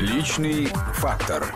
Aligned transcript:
Личный 0.00 0.64
фактор. 0.94 1.54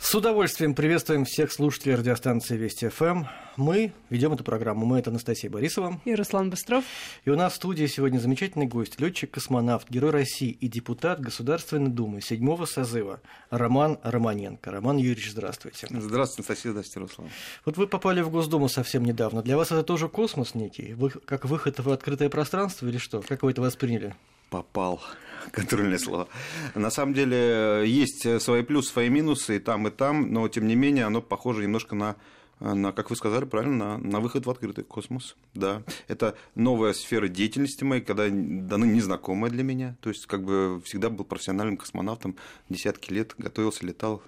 С 0.00 0.12
удовольствием 0.12 0.74
приветствуем 0.74 1.24
всех 1.24 1.52
слушателей 1.52 1.94
радиостанции 1.94 2.56
Вести 2.56 2.88
ФМ. 2.88 3.26
Мы 3.56 3.92
ведем 4.10 4.32
эту 4.32 4.42
программу. 4.42 4.86
Мы 4.86 4.98
это 4.98 5.10
Анастасия 5.10 5.48
Борисова. 5.48 6.00
И 6.04 6.16
Руслан 6.16 6.50
Быстров. 6.50 6.82
И 7.24 7.30
у 7.30 7.36
нас 7.36 7.52
в 7.52 7.56
студии 7.56 7.86
сегодня 7.86 8.18
замечательный 8.18 8.66
гость, 8.66 8.98
летчик-космонавт, 8.98 9.88
герой 9.88 10.10
России 10.10 10.50
и 10.50 10.66
депутат 10.66 11.20
Государственной 11.20 11.92
Думы 11.92 12.20
седьмого 12.20 12.66
созыва 12.66 13.20
Роман 13.50 14.00
Романенко. 14.02 14.72
Роман 14.72 14.96
Юрьевич, 14.96 15.30
здравствуйте. 15.30 15.86
Здравствуйте, 15.88 16.48
Анастасия, 16.48 16.72
здравствуйте, 16.72 17.00
Руслан. 17.06 17.28
Вот 17.64 17.76
вы 17.76 17.86
попали 17.86 18.20
в 18.20 18.30
Госдуму 18.30 18.68
совсем 18.68 19.04
недавно. 19.04 19.42
Для 19.42 19.56
вас 19.56 19.70
это 19.70 19.84
тоже 19.84 20.08
космос 20.08 20.56
некий? 20.56 20.94
Вы, 20.94 21.10
как 21.10 21.44
выход 21.44 21.78
в 21.78 21.88
открытое 21.88 22.30
пространство 22.30 22.88
или 22.88 22.98
что? 22.98 23.22
Как 23.22 23.44
вы 23.44 23.52
это 23.52 23.62
восприняли? 23.62 24.16
Попал 24.54 25.02
контрольное 25.50 25.98
слово. 25.98 26.28
На 26.76 26.90
самом 26.90 27.12
деле 27.12 27.82
есть 27.86 28.40
свои 28.40 28.62
плюсы, 28.62 28.92
свои 28.92 29.08
минусы 29.08 29.56
и 29.56 29.58
там, 29.58 29.88
и 29.88 29.90
там, 29.90 30.32
но 30.32 30.46
тем 30.46 30.68
не 30.68 30.76
менее 30.76 31.06
оно 31.06 31.20
похоже 31.20 31.64
немножко 31.64 31.96
на 31.96 32.14
на, 32.60 32.92
как 32.92 33.10
вы 33.10 33.16
сказали 33.16 33.46
правильно, 33.46 33.98
на, 33.98 33.98
на 33.98 34.20
выход 34.20 34.46
в 34.46 34.50
открытый 34.50 34.84
космос. 34.84 35.34
Да. 35.54 35.82
Это 36.06 36.36
новая 36.54 36.92
сфера 36.92 37.26
деятельности 37.26 37.82
моей, 37.82 38.00
когда 38.00 38.28
даны 38.28 38.84
незнакомая 38.84 39.50
для 39.50 39.64
меня. 39.64 39.96
То 40.00 40.08
есть, 40.08 40.26
как 40.26 40.44
бы 40.44 40.80
всегда 40.84 41.10
был 41.10 41.24
профессиональным 41.24 41.76
космонавтом, 41.76 42.36
десятки 42.68 43.12
лет 43.12 43.34
готовился, 43.36 43.84
летал, 43.84 44.22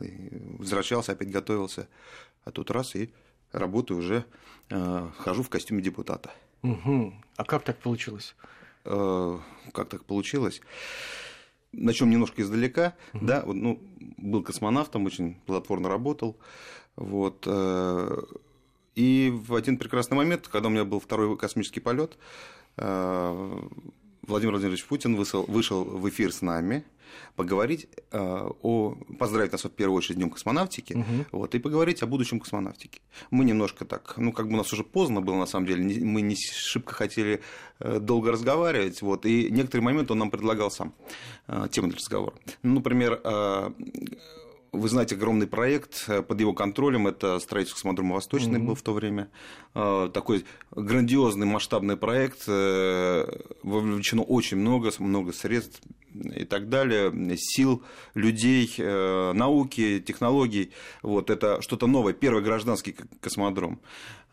возвращался, 0.58 1.12
опять 1.12 1.30
готовился. 1.30 1.88
А 2.44 2.50
тут 2.50 2.72
раз 2.72 2.96
и 2.96 3.12
работаю 3.52 4.00
уже, 4.00 4.24
э, 4.70 5.08
хожу 5.18 5.44
в 5.44 5.48
костюме 5.48 5.82
депутата. 5.82 6.32
Угу. 6.64 7.14
А 7.36 7.44
как 7.44 7.62
так 7.62 7.78
получилось? 7.78 8.34
Э, 8.86 9.38
как 9.72 9.88
так 9.88 10.04
получилось. 10.04 10.60
Начнем 11.72 12.10
немножко 12.10 12.42
издалека. 12.42 12.94
Угу. 13.14 13.26
Да, 13.26 13.42
ну, 13.46 13.80
был 14.16 14.42
космонавтом, 14.42 15.04
очень 15.06 15.34
плодотворно 15.46 15.88
работал. 15.88 16.36
Вот. 16.94 17.44
Э, 17.46 18.22
и 18.94 19.30
в 19.34 19.54
один 19.54 19.76
прекрасный 19.76 20.16
момент, 20.16 20.48
когда 20.48 20.68
у 20.68 20.70
меня 20.70 20.84
был 20.84 21.00
второй 21.00 21.36
космический 21.36 21.80
полет, 21.80 22.16
э, 22.76 23.60
Владимир 24.26 24.52
Владимирович 24.52 24.84
Путин 24.84 25.16
вышел, 25.16 25.44
вышел 25.44 25.84
в 25.84 26.08
эфир 26.08 26.32
с 26.32 26.42
нами 26.42 26.84
поговорить 27.34 27.88
э, 28.10 28.48
о... 28.62 28.96
поздравить 29.18 29.52
нас 29.52 29.64
в 29.64 29.70
первую 29.70 29.96
очередь 29.96 30.16
Днем 30.16 30.30
космонавтики, 30.30 30.94
угу. 30.94 31.26
вот, 31.32 31.54
и 31.54 31.58
поговорить 31.58 32.02
о 32.02 32.06
будущем 32.06 32.40
космонавтики. 32.40 33.00
Мы 33.30 33.44
немножко 33.44 33.84
так, 33.84 34.14
ну, 34.16 34.32
как 34.32 34.48
бы 34.48 34.54
у 34.54 34.56
нас 34.56 34.72
уже 34.72 34.84
поздно 34.84 35.20
было, 35.20 35.36
на 35.36 35.46
самом 35.46 35.66
деле, 35.66 36.04
мы 36.04 36.22
не 36.22 36.36
шибко 36.36 36.94
хотели 36.94 37.42
э, 37.78 38.00
долго 38.00 38.32
разговаривать, 38.32 39.02
вот, 39.02 39.26
и 39.26 39.50
некоторые 39.50 39.84
моменты 39.84 40.12
он 40.12 40.18
нам 40.18 40.30
предлагал 40.30 40.70
сам, 40.70 40.94
э, 41.48 41.68
тему 41.70 41.88
для 41.88 41.96
разговора. 41.96 42.34
Ну, 42.62 42.74
например, 42.74 43.20
вы 44.72 44.88
знаете, 44.88 45.14
огромный 45.14 45.46
проект 45.46 46.04
э, 46.08 46.22
под 46.22 46.40
его 46.40 46.52
контролем, 46.52 47.06
это 47.06 47.38
строительство 47.38 47.76
космодрома 47.76 48.14
Восточный 48.14 48.58
mm-hmm. 48.58 48.64
был 48.64 48.74
в 48.74 48.82
то 48.82 48.92
время. 48.92 49.28
Э, 49.74 50.10
такой 50.12 50.44
грандиозный 50.70 51.46
масштабный 51.46 51.96
проект, 51.96 52.44
э, 52.46 53.26
вовлечено 53.62 54.22
очень 54.22 54.58
много, 54.58 54.90
много 54.98 55.32
средств 55.32 55.80
и 56.14 56.44
так 56.44 56.70
далее, 56.70 57.12
сил, 57.36 57.82
людей, 58.14 58.72
науки, 58.78 60.00
технологий. 60.00 60.72
Вот, 61.02 61.28
это 61.28 61.60
что-то 61.60 61.86
новое, 61.86 62.14
первый 62.14 62.42
гражданский 62.42 62.96
космодром. 63.20 63.82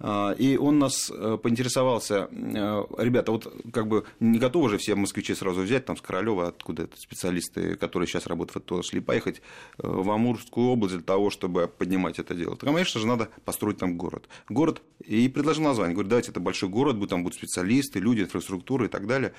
А, 0.06 0.32
и 0.38 0.58
он 0.58 0.80
нас 0.80 1.10
э, 1.10 1.38
поинтересовался, 1.42 2.28
э, 2.30 2.84
ребята, 2.98 3.32
вот 3.32 3.56
как 3.72 3.88
бы 3.88 4.04
не 4.20 4.38
готовы 4.38 4.68
же 4.70 4.78
все 4.78 4.96
москвичи 4.96 5.34
сразу 5.34 5.62
взять, 5.62 5.86
там 5.86 5.96
с 5.96 6.02
Королева, 6.02 6.50
откуда 6.50 6.84
это 6.84 6.98
специалисты, 6.98 7.78
которые 7.78 8.06
сейчас 8.06 8.28
работают 8.28 8.70
в 8.70 8.84
шли 8.84 9.00
поехать 9.00 9.38
э, 9.78 9.88
в 9.88 10.12
Амурскую 10.12 10.68
область 10.68 10.96
для 10.96 11.04
того, 11.04 11.30
чтобы 11.30 11.70
поднимать 11.70 12.20
это 12.20 12.36
дело. 12.36 12.58
То, 12.58 12.66
конечно 12.66 13.00
же, 13.00 13.08
надо 13.08 13.30
построить 13.46 13.78
там 13.78 13.98
город. 13.98 14.28
Город, 14.50 14.82
и 15.06 15.30
предложил 15.30 15.64
название, 15.64 15.94
говорит, 15.94 16.10
давайте 16.10 16.32
это 16.32 16.42
большой 16.42 16.68
город, 16.68 16.98
там 17.08 17.24
будут 17.24 17.38
специалисты, 17.38 18.00
люди, 18.00 18.24
инфраструктура 18.24 18.86
и 18.88 18.90
так 18.90 19.08
далее. 19.08 19.34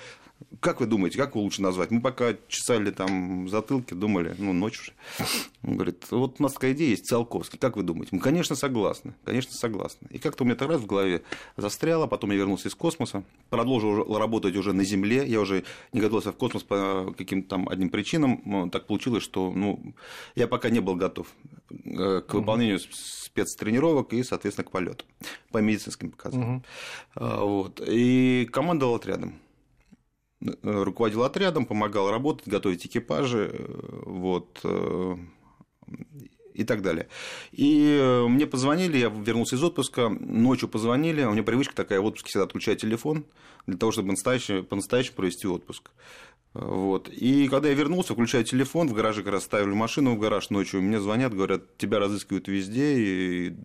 Как 0.61 0.81
вы 0.81 0.87
думаете, 0.87 1.19
как 1.19 1.35
его 1.35 1.43
лучше 1.43 1.61
назвать? 1.61 1.91
Мы 1.91 2.01
пока 2.01 2.35
чесали 2.49 2.91
там 2.91 3.51
затылки, 3.51 3.93
думали, 3.93 4.35
ну, 4.39 4.55
ночь 4.55 4.81
уже. 4.81 4.93
Он 5.63 5.75
говорит, 5.75 6.07
вот 6.11 6.37
у 6.39 6.43
нас 6.43 6.55
такая 6.55 6.73
идея 6.73 6.91
есть, 6.91 7.07
Циолковский, 7.07 7.59
как 7.59 7.77
вы 7.77 7.83
думаете? 7.83 8.11
Мы, 8.13 8.21
конечно, 8.21 8.57
согласны, 8.57 9.15
конечно, 9.25 9.53
согласны. 9.53 10.07
И 10.11 10.19
как-то 10.19 10.45
у 10.45 10.47
меня 10.47 10.54
так 10.55 10.69
раз 10.69 10.81
в 10.81 10.87
голове 10.87 11.23
застряло, 11.57 12.07
потом 12.07 12.31
я 12.31 12.37
вернулся 12.37 12.69
из 12.69 12.75
космоса, 12.75 13.25
продолжил 13.51 14.17
работать 14.19 14.57
уже 14.57 14.73
на 14.73 14.85
Земле, 14.85 15.27
я 15.27 15.41
уже 15.41 15.65
не 15.93 16.01
готовился 16.01 16.33
в 16.33 16.37
космос 16.37 16.63
по 16.63 17.15
каким-то 17.17 17.49
там 17.49 17.69
одним 17.69 17.91
причинам, 17.91 18.71
так 18.71 18.87
получилось, 18.87 19.23
что 19.23 19.53
ну, 19.53 19.95
я 20.35 20.49
пока 20.49 20.71
не 20.71 20.81
был 20.81 20.97
готов 20.97 21.27
э, 21.71 22.23
к 22.27 22.35
выполнению 22.35 22.79
спецтренировок 22.81 24.13
и, 24.13 24.23
соответственно, 24.23 24.67
к 24.67 24.71
полету 24.71 25.05
по 25.51 25.59
медицинским 25.59 26.11
показаниям. 26.11 26.65
Угу. 27.17 27.27
Вот. 27.27 27.83
И 27.87 28.49
командовал 28.53 28.97
отрядом 28.97 29.41
руководил 30.63 31.23
отрядом, 31.23 31.65
помогал 31.65 32.11
работать, 32.11 32.47
готовить 32.47 32.85
экипажи, 32.87 33.51
э, 33.53 34.03
вот, 34.05 34.61
и 36.55 36.65
так 36.65 36.83
далее. 36.83 37.09
И 37.53 37.99
э, 38.01 38.27
мне 38.27 38.47
позвонили, 38.47 38.97
я 38.97 39.09
вернулся 39.09 39.57
из 39.57 39.63
отпуска, 39.63 40.09
ночью 40.09 40.69
позвонили, 40.69 41.23
у 41.25 41.33
меня 41.33 41.43
привычка 41.43 41.75
такая, 41.75 42.01
в 42.01 42.07
отпуске 42.07 42.29
всегда 42.29 42.45
отключать 42.45 42.81
телефон, 42.81 43.27
для 43.67 43.77
того, 43.77 43.93
чтобы 43.93 44.09
по-настоящему 44.09 45.15
провести 45.17 45.47
отпуск. 45.47 45.91
Вот. 46.55 47.09
И 47.09 47.49
когда 47.49 47.69
я 47.69 47.75
вернулся, 47.75 48.15
включаю 48.15 48.45
телефон, 48.45 48.89
в 48.89 48.95
гараже 48.95 49.23
как 49.23 49.33
раз 49.33 49.45
ставили 49.45 49.75
машину 49.75 50.15
в 50.15 50.19
гараж 50.21 50.51
ночью, 50.51 50.81
мне 50.83 51.01
звонят, 51.01 51.35
говорят, 51.35 51.77
тебя 51.77 51.99
разыскивают 51.99 52.47
везде, 52.47 52.97
и 52.97 53.57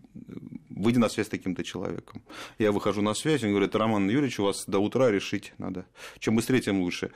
выйди 0.68 0.98
на 0.98 1.08
связь 1.08 1.28
с 1.28 1.30
таким-то 1.30 1.62
человеком. 1.62 2.22
Я 2.58 2.72
выхожу 2.72 3.00
на 3.00 3.14
связь, 3.14 3.44
он 3.44 3.50
говорит, 3.50 3.76
Роман 3.76 4.10
Юрьевич, 4.10 4.40
у 4.40 4.44
вас 4.44 4.64
до 4.66 4.80
утра 4.80 5.10
решить 5.10 5.52
надо. 5.58 5.86
Чем 6.18 6.34
быстрее, 6.34 6.60
тем 6.60 6.80
лучше. 6.80 7.12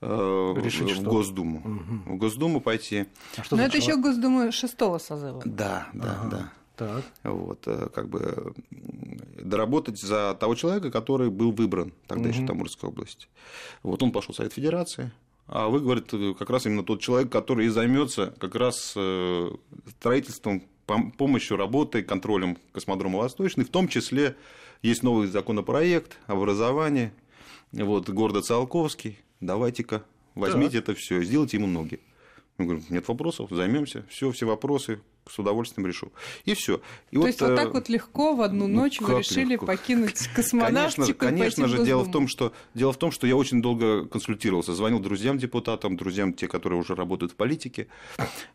Э, 0.00 0.54
Решить, 0.56 0.92
в 0.92 0.94
что? 0.94 1.02
Госдуму. 1.02 1.58
Угу. 1.58 2.14
В 2.14 2.18
Госдуму 2.18 2.60
пойти. 2.60 3.06
А 3.36 3.42
что 3.42 3.56
Но 3.56 3.64
это 3.64 3.76
еще 3.76 3.96
Госдума 3.96 4.52
шестого 4.52 4.98
созыва. 4.98 5.42
Да, 5.44 5.88
да, 5.92 6.18
ага. 6.22 6.30
да. 6.30 6.52
Так. 6.78 7.04
Вот, 7.24 7.66
э, 7.66 7.88
как 7.92 8.08
бы 8.08 8.54
доработать 9.36 10.00
за 10.00 10.36
того 10.38 10.54
человека, 10.54 10.90
который 10.90 11.28
был 11.28 11.50
выбран 11.50 11.92
тогда 12.06 12.28
угу. 12.28 12.32
еще 12.32 12.42
в 12.44 12.46
Тамурской 12.46 12.88
области. 12.88 13.26
Вот 13.82 14.02
он 14.02 14.12
пошел 14.12 14.32
в 14.32 14.36
Совет 14.36 14.52
Федерации, 14.52 15.10
а 15.48 15.68
вы, 15.68 15.80
говорит, 15.80 16.12
как 16.38 16.50
раз 16.50 16.66
именно 16.66 16.84
тот 16.84 17.00
человек, 17.00 17.32
который 17.32 17.66
и 17.66 17.68
займется 17.68 18.32
как 18.38 18.54
раз 18.54 18.92
э, 18.96 19.50
строительством, 19.98 20.62
помощью 21.16 21.56
работы, 21.56 22.02
контролем 22.02 22.56
космодрома 22.72 23.18
Восточный, 23.18 23.64
в 23.64 23.70
том 23.70 23.88
числе 23.88 24.36
есть 24.82 25.02
новый 25.02 25.26
законопроект 25.26 26.18
образования, 26.26 27.12
вот, 27.72 28.08
города 28.08 28.40
Циолковский, 28.40 29.18
давайте-ка, 29.40 30.04
возьмите 30.34 30.74
да. 30.74 30.78
это 30.78 30.94
все, 30.94 31.22
сделайте 31.22 31.56
ему 31.56 31.66
ноги. 31.66 32.00
Я 32.58 32.64
говорю, 32.64 32.82
нет 32.88 33.06
вопросов, 33.08 33.50
займемся, 33.50 34.04
все, 34.08 34.32
все 34.32 34.46
вопросы 34.46 35.00
с 35.28 35.38
удовольствием 35.38 35.86
решу. 35.86 36.12
И 36.44 36.54
все. 36.54 36.80
И 37.10 37.14
То 37.14 37.20
вот, 37.20 37.26
есть 37.26 37.40
вот 37.40 37.56
так 37.56 37.68
э, 37.68 37.70
вот 37.70 37.88
легко 37.88 38.34
в 38.34 38.42
одну 38.42 38.66
ну, 38.66 38.82
ночь 38.82 39.00
вы 39.00 39.18
решили 39.18 39.52
легко? 39.52 39.66
покинуть 39.66 40.28
космонавтику? 40.34 41.14
Конечно, 41.14 41.14
конечно 41.14 41.68
же, 41.68 41.84
дело 41.84 42.02
в, 42.04 42.10
том, 42.10 42.28
что, 42.28 42.52
дело 42.74 42.92
в 42.92 42.98
том, 42.98 43.10
что 43.10 43.26
я 43.26 43.36
очень 43.36 43.62
долго 43.62 44.06
консультировался, 44.06 44.74
звонил 44.74 45.00
друзьям-депутатам, 45.00 45.96
друзьям, 45.96 46.32
те, 46.32 46.48
которые 46.48 46.80
уже 46.80 46.94
работают 46.94 47.32
в 47.32 47.36
политике. 47.36 47.88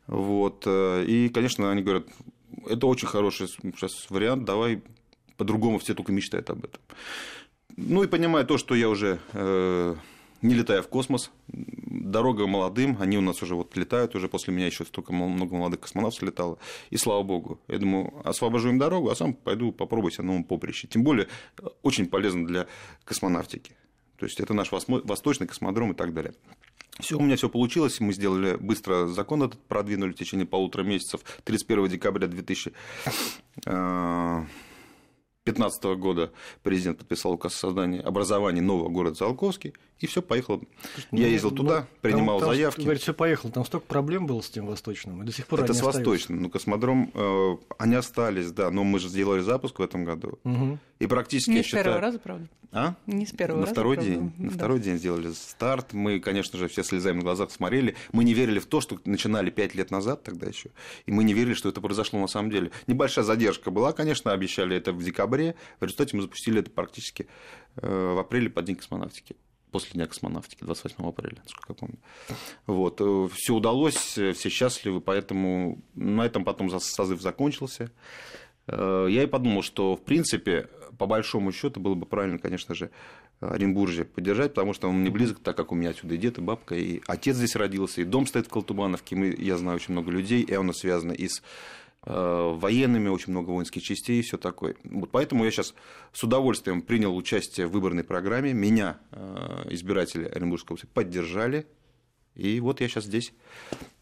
Вот, 0.08 0.64
э, 0.66 1.06
и, 1.06 1.30
конечно, 1.30 1.72
они 1.72 1.82
говорят, 1.82 2.06
это 2.68 2.88
очень 2.88 3.08
хороший 3.08 3.48
сейчас 3.48 4.06
вариант, 4.10 4.46
давай 4.46 4.82
по-другому 5.38 5.80
все 5.80 5.94
только 5.94 6.12
мечтают 6.12 6.50
об 6.50 6.66
этом. 6.66 6.82
Ну 7.76 8.04
и 8.04 8.08
понимая 8.08 8.44
то, 8.44 8.58
что 8.58 8.76
я 8.76 8.88
уже 8.90 9.20
э, 9.34 9.96
не 10.44 10.54
летая 10.54 10.82
в 10.82 10.88
космос, 10.88 11.32
дорога 11.48 12.46
молодым, 12.46 12.98
они 13.00 13.18
у 13.18 13.22
нас 13.22 13.42
уже 13.42 13.56
вот 13.56 13.76
летают, 13.76 14.16
уже 14.16 14.28
после 14.28 14.54
меня 14.54 14.68
еще 14.68 14.86
столько 14.86 15.14
много 15.14 15.56
молодых 15.56 15.80
космонавтов 15.80 16.22
летало, 16.22 16.60
и 16.90 16.98
слава 16.98 17.24
богу. 17.24 17.60
Я 17.68 17.80
думаю, 17.80 18.14
освобожу 18.24 18.70
им 18.70 18.78
дорогу, 18.78 19.10
а 19.10 19.16
сам 19.16 19.34
пойду 19.34 19.72
попробую 19.72 20.12
себя 20.12 20.26
на 20.26 20.32
новом 20.34 20.44
поприще. 20.44 20.88
Тем 20.88 21.04
более, 21.04 21.28
очень 21.82 22.06
полезно 22.08 22.46
для 22.46 22.68
космонавтики. 23.06 23.76
То 24.18 24.26
есть, 24.26 24.40
это 24.40 24.54
наш 24.54 24.72
восточный 24.72 25.48
космодром 25.48 25.92
и 25.92 25.96
так 25.96 26.14
далее. 26.14 26.34
Все, 27.00 27.18
у 27.18 27.22
меня 27.22 27.36
все 27.36 27.50
получилось. 27.50 28.00
Мы 28.00 28.14
сделали 28.14 28.56
быстро 28.56 29.08
закон 29.08 29.44
этот, 29.44 29.60
продвинули 29.68 30.12
в 30.12 30.16
течение 30.16 30.46
полутора 30.46 30.84
месяцев. 30.84 31.22
31 31.44 31.88
декабря 31.88 32.28
2000 32.28 32.74
2015 35.46 35.84
года 36.00 36.32
президент 36.62 37.00
подписал 37.00 37.34
указ 37.34 37.54
о 37.56 37.58
создании 37.58 38.02
образования 38.02 38.62
нового 38.62 38.88
города 38.88 39.18
Циолковский, 39.18 39.74
и 40.00 40.08
все 40.08 40.22
поехало. 40.22 40.62
Ну, 41.12 41.20
Я 41.20 41.28
ездил 41.28 41.50
ну, 41.50 41.58
туда, 41.58 41.88
принимал 42.02 42.40
там, 42.40 42.50
заявки. 42.50 42.82
Говорит, 42.82 43.02
все 43.02 43.14
поехало. 43.14 43.52
Там 43.52 43.66
столько 43.66 43.86
проблем 43.86 44.26
было 44.26 44.40
с 44.40 44.50
тем 44.50 44.68
восточным, 44.68 45.22
и 45.22 45.26
до 45.26 45.34
сих 45.34 45.48
пор 45.48 45.62
Это 45.62 45.74
с 45.74 45.82
восточным. 45.82 46.44
Ну, 46.44 46.50
космодром, 46.50 47.12
э, 47.14 47.58
они 47.78 47.96
остались, 47.96 48.52
да, 48.52 48.72
но 48.72 48.86
мы 48.86 49.00
же 49.00 49.10
сделали 49.10 49.42
запуск 49.42 49.80
в 49.80 49.82
этом 49.82 50.06
году. 50.06 50.40
Угу. 50.46 50.80
И 51.00 51.08
практически, 51.08 51.50
Не 51.52 51.58
я 51.58 51.64
с 51.64 51.66
считаю... 51.66 51.84
первого 51.84 52.02
раза, 52.02 52.20
правда? 52.20 52.48
А? 52.72 52.96
Не 53.06 53.26
с 53.26 53.32
первого 53.32 53.60
на 53.60 53.66
раза, 53.66 53.74
второй 53.74 53.96
правда? 53.98 54.12
день, 54.12 54.34
На 54.38 54.50
Да. 54.50 54.56
второй 54.56 54.80
день 54.80 54.98
сделали 54.98 55.32
старт. 55.34 55.94
Мы, 55.94 56.20
конечно 56.20 56.58
же, 56.58 56.68
все 56.70 56.84
слезаем 56.84 57.18
на 57.18 57.24
глазах 57.24 57.52
смотрели. 57.52 57.96
Мы 58.14 58.24
не 58.24 58.34
верили 58.34 58.60
в 58.60 58.66
то, 58.66 58.82
что 58.82 58.98
начинали 59.06 59.52
пять 59.52 59.76
лет 59.76 59.92
назад 59.92 60.24
тогда 60.24 60.48
еще. 60.48 60.70
И 61.06 61.12
мы 61.12 61.24
не 61.24 61.34
верили, 61.34 61.54
что 61.54 61.70
это 61.70 61.82
произошло 61.82 62.20
на 62.20 62.28
самом 62.28 62.50
деле. 62.50 62.72
Небольшая 62.88 63.26
задержка 63.26 63.70
была, 63.70 63.92
конечно, 63.92 64.32
обещали 64.32 64.76
это 64.76 64.92
в 64.92 65.04
декабре. 65.04 65.33
В 65.80 65.84
результате 65.84 66.16
мы 66.16 66.22
запустили 66.22 66.60
это 66.60 66.70
практически 66.70 67.28
э, 67.78 68.14
в 68.16 68.20
апреле 68.20 68.50
под 68.50 68.66
День 68.66 68.76
космонавтики 68.76 69.36
после 69.72 69.94
Дня 69.94 70.06
космонавтики, 70.06 70.64
28 70.64 71.04
апреля, 71.04 71.38
насколько 71.44 71.74
я 71.74 71.74
помню. 71.74 71.98
Вот. 72.68 73.02
Все 73.34 73.56
удалось, 73.56 73.96
все 73.96 74.50
счастливы, 74.50 75.02
поэтому 75.02 75.82
на 75.96 76.28
этом 76.28 76.46
потом 76.46 76.70
созыв 76.80 77.22
закончился. 77.22 77.92
Э, 78.68 79.08
Я 79.10 79.24
и 79.24 79.26
подумал, 79.26 79.64
что, 79.64 79.96
в 79.96 80.04
принципе, 80.04 80.70
по 80.98 81.08
большому 81.08 81.52
счету 81.52 81.80
было 81.80 81.96
бы 81.96 82.06
правильно, 82.06 82.38
конечно 82.38 82.76
же, 82.76 82.92
Оренбуржье 83.40 84.06
поддержать, 84.06 84.52
потому 84.54 84.74
что 84.74 84.88
он 84.88 85.02
мне 85.02 85.10
близок, 85.10 85.40
так 85.40 85.58
как 85.58 85.72
у 85.72 85.76
меня 85.76 85.90
отсюда 85.90 86.16
и 86.16 86.18
дед, 86.18 86.38
и 86.38 86.42
бабка, 86.42 86.76
и 86.76 87.02
отец 87.08 87.36
здесь 87.36 87.56
родился, 87.56 88.02
и 88.02 88.06
дом 88.06 88.26
стоит 88.26 88.48
в 88.48 88.50
Колтубановке, 88.50 89.16
мы, 89.16 89.36
я 89.38 89.58
знаю 89.58 89.76
очень 89.78 89.92
много 89.92 90.12
людей, 90.12 90.42
и 90.44 90.54
оно 90.54 90.72
связано 90.72 91.12
и 91.12 91.28
с 91.28 91.40
э, 91.40 91.44
военными, 92.06 93.08
очень 93.08 93.32
много 93.32 93.52
воинских 93.52 93.82
частей 93.82 94.20
и 94.20 94.22
все 94.22 94.38
такое. 94.38 94.76
Вот 94.84 95.12
поэтому 95.12 95.46
я 95.46 95.52
сейчас 95.52 95.74
с 96.12 96.24
удовольствием 96.24 96.82
принял 96.82 97.16
участие 97.16 97.68
в 97.68 97.72
выборной 97.72 98.04
программе. 98.04 98.54
Меня 98.54 98.98
э, 99.12 99.68
избиратели 99.70 100.26
Оренбургской 100.26 100.76
области 100.76 100.88
поддержали. 100.94 101.66
И 102.36 102.60
вот 102.60 102.82
я 102.82 102.88
сейчас 102.88 103.06
здесь 103.06 103.34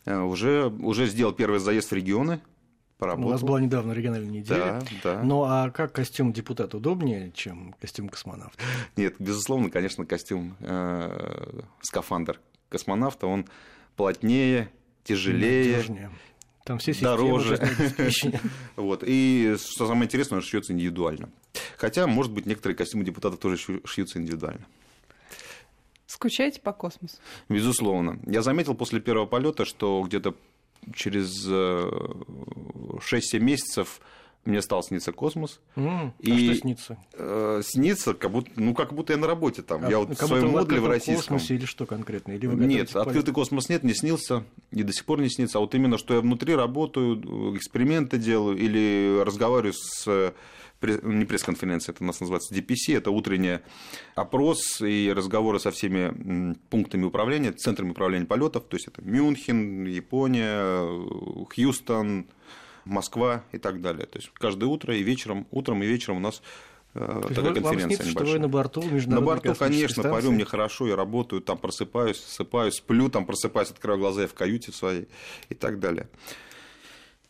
э, 0.06 0.20
уже, 0.20 0.68
уже 0.68 1.06
сделал 1.06 1.34
первый 1.34 1.60
заезд 1.60 1.92
в 1.92 1.94
регионы. 1.94 2.42
Поработал. 2.98 3.30
У 3.30 3.32
вас 3.32 3.42
была 3.42 3.60
недавно 3.60 3.94
региональная 3.94 4.30
неделя. 4.30 4.84
Да, 5.04 5.16
да. 5.16 5.24
Ну 5.24 5.44
а 5.44 5.72
как 5.72 5.92
костюм 5.92 6.34
депутата 6.34 6.78
удобнее, 6.78 7.32
чем 7.34 7.76
костюм 7.82 8.10
космонавта? 8.10 8.58
Нет, 8.96 9.16
безусловно, 9.18 9.70
конечно, 9.70 10.06
костюм 10.06 10.56
э, 10.60 11.62
скафандр 11.82 12.40
космонавта, 12.70 13.28
он 13.28 13.48
плотнее, 13.96 14.72
тяжелее. 15.04 15.78
Надежнее. 15.78 16.12
Там 16.64 16.78
все 16.78 16.94
дороже. 16.94 17.60
вот. 18.76 19.04
И 19.06 19.56
что 19.60 19.88
самое 19.88 20.06
интересное, 20.06 20.38
он 20.38 20.44
шьется 20.44 20.74
индивидуально. 20.74 21.30
Хотя, 21.78 22.06
может 22.08 22.32
быть, 22.32 22.46
некоторые 22.46 22.76
костюмы 22.76 23.04
депутатов 23.04 23.40
тоже 23.40 23.58
шьются 23.58 24.20
индивидуально. 24.20 24.66
Скучаете 26.06 26.62
по 26.62 26.74
космосу? 26.74 27.18
Безусловно. 27.50 28.20
Я 28.28 28.42
заметил 28.42 28.76
после 28.76 29.00
первого 29.00 29.26
полета, 29.26 29.66
что 29.66 30.04
где-то 30.04 30.36
через 30.94 31.48
6-7 31.48 33.40
месяцев 33.40 34.02
мне 34.46 34.62
стал 34.62 34.82
сниться 34.82 35.12
космос. 35.12 35.60
Mm, 35.76 36.12
и 36.20 36.32
а 36.32 36.38
что 36.38 36.62
снится? 36.62 36.98
Э, 37.14 37.62
снится, 37.64 38.14
как 38.14 38.32
будто, 38.32 38.50
ну, 38.56 38.74
как 38.74 38.94
будто 38.94 39.14
я 39.14 39.20
на 39.20 39.28
работе 39.28 39.62
там. 39.62 39.86
А, 39.86 39.90
я 39.90 40.00
вот 40.00 40.10
в 40.10 40.16
своем 40.16 40.50
модуле 40.50 40.82
в 40.82 40.88
российском. 40.88 41.38
космосе 41.38 41.56
или 41.56 41.66
что 41.66 41.86
конкретно? 41.86 42.32
Или 42.32 42.48
Нет, 42.48 42.96
открытый 42.96 43.34
космос 43.34 43.70
нет, 43.70 43.84
не 43.84 43.94
снился, 43.94 44.44
и 44.72 44.82
до 44.82 44.94
сих 44.94 45.06
пор 45.06 45.22
не 45.22 45.30
снится. 45.30 45.60
А 45.60 45.62
вот 45.62 45.76
именно, 45.76 45.98
что 45.98 46.16
я 46.16 46.22
внутри 46.22 46.56
работаю, 46.56 47.56
эксперименты 47.56 48.18
делаю 48.18 48.58
или 48.58 49.22
разговариваю 49.24 49.74
с 49.74 50.34
не 50.82 51.26
пресс-конференция, 51.26 51.94
это 51.94 52.04
у 52.04 52.08
нас 52.08 52.20
называется 52.20 52.56
DPC, 52.56 52.98
это 52.98 53.12
утренний 53.12 53.60
опрос 54.16 54.82
и 54.82 55.14
разговоры 55.16 55.60
со 55.60 55.72
всеми 55.72 56.56
пунктами 56.70 57.04
управления, 57.04 57.52
центрами 57.52 57.92
управления 57.92 58.26
полетов, 58.26 58.64
то 58.66 58.76
есть 58.76 58.88
это 58.88 59.02
Мюнхен, 59.04 59.86
Япония, 59.86 60.84
Хьюстон, 61.54 62.26
Москва 62.86 63.44
и 63.52 63.58
так 63.58 63.82
далее. 63.82 64.06
То 64.06 64.20
есть 64.20 64.32
каждое 64.34 64.66
утро 64.66 64.96
и 64.96 65.04
вечером, 65.04 65.48
утром 65.52 65.84
и 65.84 65.86
вечером 65.86 66.18
у 66.18 66.20
нас 66.22 66.42
э, 66.94 67.22
такая 67.30 67.44
вам 67.44 67.54
конференция 67.54 67.88
снится, 67.88 68.04
небольшая. 68.04 68.26
что 68.26 68.34
вы 68.34 68.40
на 68.40 68.48
борту 68.48 68.84
На 69.08 69.22
борту, 69.22 69.56
конечно, 69.56 70.04
станции? 70.04 70.12
парю, 70.12 70.32
мне 70.32 70.46
хорошо, 70.46 70.88
я 70.88 70.96
работаю, 70.96 71.42
там 71.42 71.58
просыпаюсь, 71.58 72.18
сыпаюсь, 72.18 72.76
сплю, 72.76 73.10
там 73.10 73.26
просыпаюсь, 73.26 73.72
открываю 73.72 74.00
глаза 74.00 74.22
я 74.22 74.28
в 74.28 74.34
каюте 74.34 74.72
своей 74.72 75.08
и 75.50 75.56
так 75.56 75.80
далее. 75.80 76.08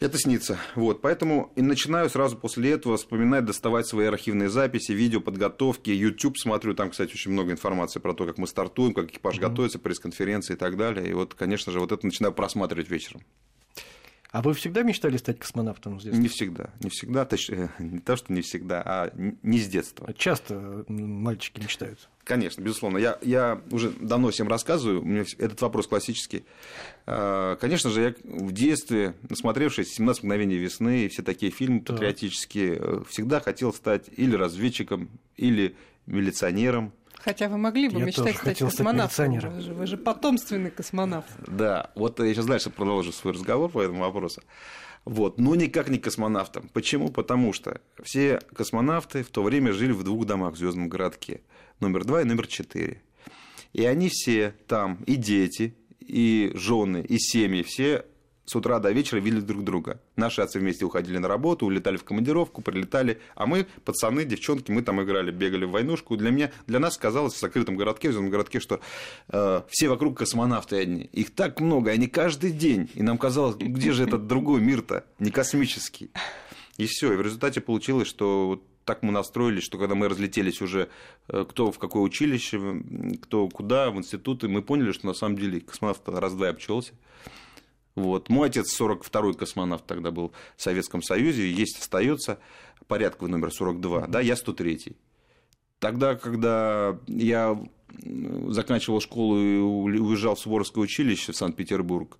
Это 0.01 0.17
снится. 0.17 0.57
Вот, 0.73 0.99
поэтому 1.01 1.53
и 1.55 1.61
начинаю 1.61 2.09
сразу 2.09 2.35
после 2.35 2.71
этого 2.71 2.97
вспоминать, 2.97 3.45
доставать 3.45 3.85
свои 3.85 4.07
архивные 4.07 4.49
записи, 4.49 4.93
видео 4.93 5.21
подготовки, 5.21 5.91
YouTube 5.91 6.39
смотрю, 6.39 6.73
там, 6.73 6.89
кстати, 6.89 7.13
очень 7.13 7.31
много 7.31 7.51
информации 7.51 7.99
про 7.99 8.15
то, 8.15 8.25
как 8.25 8.39
мы 8.39 8.47
стартуем, 8.47 8.95
как 8.95 9.11
экипаж 9.11 9.37
mm-hmm. 9.37 9.41
готовится, 9.41 9.77
пресс-конференции 9.77 10.53
и 10.53 10.57
так 10.57 10.75
далее. 10.75 11.07
И 11.07 11.13
вот, 11.13 11.35
конечно 11.35 11.71
же, 11.71 11.79
вот 11.79 11.91
это 11.91 12.03
начинаю 12.03 12.33
просматривать 12.33 12.89
вечером. 12.89 13.21
А 14.31 14.41
вы 14.41 14.53
всегда 14.53 14.81
мечтали 14.83 15.17
стать 15.17 15.39
космонавтом 15.39 15.99
с 15.99 16.03
детства? 16.03 16.21
Не 16.21 16.29
всегда, 16.29 16.69
не 16.79 16.89
всегда, 16.89 17.25
точнее, 17.25 17.69
не 17.79 17.99
то, 17.99 18.15
что 18.15 18.31
не 18.31 18.41
всегда, 18.41 18.81
а 18.85 19.11
не 19.43 19.59
с 19.59 19.67
детства. 19.67 20.13
Часто 20.13 20.85
мальчики 20.87 21.59
мечтают. 21.59 22.07
Конечно, 22.23 22.61
безусловно. 22.61 22.97
Я, 22.97 23.17
я 23.21 23.61
уже 23.71 23.89
давно 23.89 24.29
всем 24.29 24.47
рассказываю, 24.47 25.01
у 25.01 25.05
меня 25.05 25.25
этот 25.37 25.61
вопрос 25.61 25.87
классический. 25.87 26.45
Конечно 27.05 27.89
же, 27.89 28.01
я 28.01 28.15
в 28.23 28.53
детстве, 28.53 29.15
насмотревшись 29.29 29.99
«17 29.99 30.19
мгновений 30.21 30.55
весны» 30.55 31.05
и 31.05 31.07
все 31.09 31.23
такие 31.23 31.51
фильмы 31.51 31.81
да. 31.81 31.93
патриотические, 31.93 33.03
всегда 33.09 33.41
хотел 33.41 33.73
стать 33.73 34.09
или 34.15 34.35
разведчиком, 34.35 35.09
или 35.35 35.75
милиционером. 36.05 36.93
Хотя 37.23 37.49
вы 37.49 37.57
могли 37.57 37.87
бы 37.87 37.99
я 37.99 38.05
мечтать 38.05 38.37
стать 38.37 38.59
космонавтом. 38.59 39.33
Вы 39.33 39.61
же, 39.61 39.73
вы 39.73 39.87
же 39.87 39.97
потомственный 39.97 40.71
космонавт. 40.71 41.29
Да, 41.47 41.91
вот 41.95 42.19
я 42.19 42.33
сейчас 42.33 42.45
дальше 42.45 42.71
продолжу 42.71 43.11
свой 43.11 43.33
разговор 43.33 43.69
по 43.69 43.81
этому 43.81 44.01
вопросу. 44.01 44.41
Вот, 45.05 45.39
но 45.39 45.55
никак 45.55 45.89
не 45.89 45.97
космонавтом. 45.97 46.69
Почему? 46.73 47.09
Потому 47.09 47.53
что 47.53 47.81
все 48.03 48.39
космонавты 48.53 49.23
в 49.23 49.29
то 49.29 49.43
время 49.43 49.71
жили 49.71 49.91
в 49.91 50.03
двух 50.03 50.25
домах 50.25 50.55
в 50.55 50.57
Звездном 50.57 50.89
городке. 50.89 51.41
Номер 51.79 52.05
два 52.05 52.21
и 52.21 52.25
номер 52.25 52.47
четыре. 52.47 53.01
И 53.73 53.85
они 53.85 54.09
все 54.09 54.55
там, 54.67 55.03
и 55.05 55.15
дети, 55.15 55.75
и 55.99 56.51
жены, 56.55 57.05
и 57.07 57.17
семьи, 57.17 57.63
все 57.63 58.05
с 58.51 58.55
утра 58.55 58.79
до 58.79 58.91
вечера 58.91 59.19
видели 59.19 59.39
друг 59.39 59.63
друга. 59.63 60.01
Наши 60.17 60.41
отцы 60.41 60.59
вместе 60.59 60.83
уходили 60.83 61.17
на 61.19 61.29
работу, 61.29 61.65
улетали 61.65 61.95
в 61.95 62.03
командировку, 62.03 62.61
прилетали, 62.61 63.21
а 63.33 63.45
мы, 63.45 63.65
пацаны, 63.85 64.25
девчонки, 64.25 64.71
мы 64.71 64.81
там 64.81 65.01
играли, 65.01 65.31
бегали 65.31 65.63
в 65.63 65.71
войнушку. 65.71 66.17
Для 66.17 66.31
меня, 66.31 66.51
для 66.67 66.79
нас 66.79 66.97
казалось 66.97 67.33
в 67.33 67.39
закрытом 67.39 67.77
городке, 67.77 68.09
в 68.09 68.11
закрытом 68.11 68.29
городке, 68.29 68.59
что 68.59 68.81
э, 69.29 69.61
все 69.69 69.87
вокруг 69.87 70.17
космонавты 70.17 70.75
одни. 70.75 71.03
Их 71.13 71.33
так 71.33 71.61
много, 71.61 71.91
они 71.91 72.07
каждый 72.07 72.51
день. 72.51 72.89
И 72.93 73.01
нам 73.01 73.17
казалось, 73.17 73.55
где 73.55 73.93
же 73.93 74.03
этот 74.03 74.27
другой 74.27 74.59
мир-то, 74.59 75.05
не 75.17 75.31
космический. 75.31 76.11
И 76.75 76.87
все. 76.87 77.13
И 77.13 77.15
в 77.15 77.21
результате 77.21 77.61
получилось, 77.61 78.09
что 78.09 78.61
так 78.83 79.01
мы 79.01 79.13
настроились, 79.13 79.63
что 79.63 79.77
когда 79.77 79.95
мы 79.95 80.09
разлетелись 80.09 80.61
уже, 80.61 80.89
кто 81.27 81.71
в 81.71 81.79
какое 81.79 82.03
училище, 82.03 82.83
кто 83.21 83.47
куда, 83.47 83.91
в 83.91 83.97
институты, 83.97 84.49
мы 84.49 84.61
поняли, 84.61 84.91
что 84.91 85.07
на 85.07 85.13
самом 85.13 85.37
деле 85.37 85.61
космонавт 85.61 86.09
раз-два 86.09 86.49
обчелся. 86.49 86.91
Вот. 87.95 88.29
Мой 88.29 88.47
отец 88.47 88.79
42-й 88.79 89.33
космонавт 89.35 89.85
тогда 89.85 90.11
был 90.11 90.31
в 90.55 90.61
Советском 90.61 91.01
Союзе, 91.01 91.51
есть 91.51 91.79
остается 91.79 92.39
порядковый 92.87 93.31
номер 93.31 93.51
42, 93.51 94.07
да, 94.07 94.21
я 94.21 94.33
103-й. 94.33 94.95
Тогда, 95.79 96.15
когда 96.15 96.99
я 97.07 97.59
заканчивал 98.47 99.01
школу 99.01 99.39
и 99.39 99.57
уезжал 99.57 100.35
в 100.35 100.39
Суворовское 100.39 100.83
училище 100.83 101.31
в 101.31 101.35
Санкт-Петербург, 101.35 102.17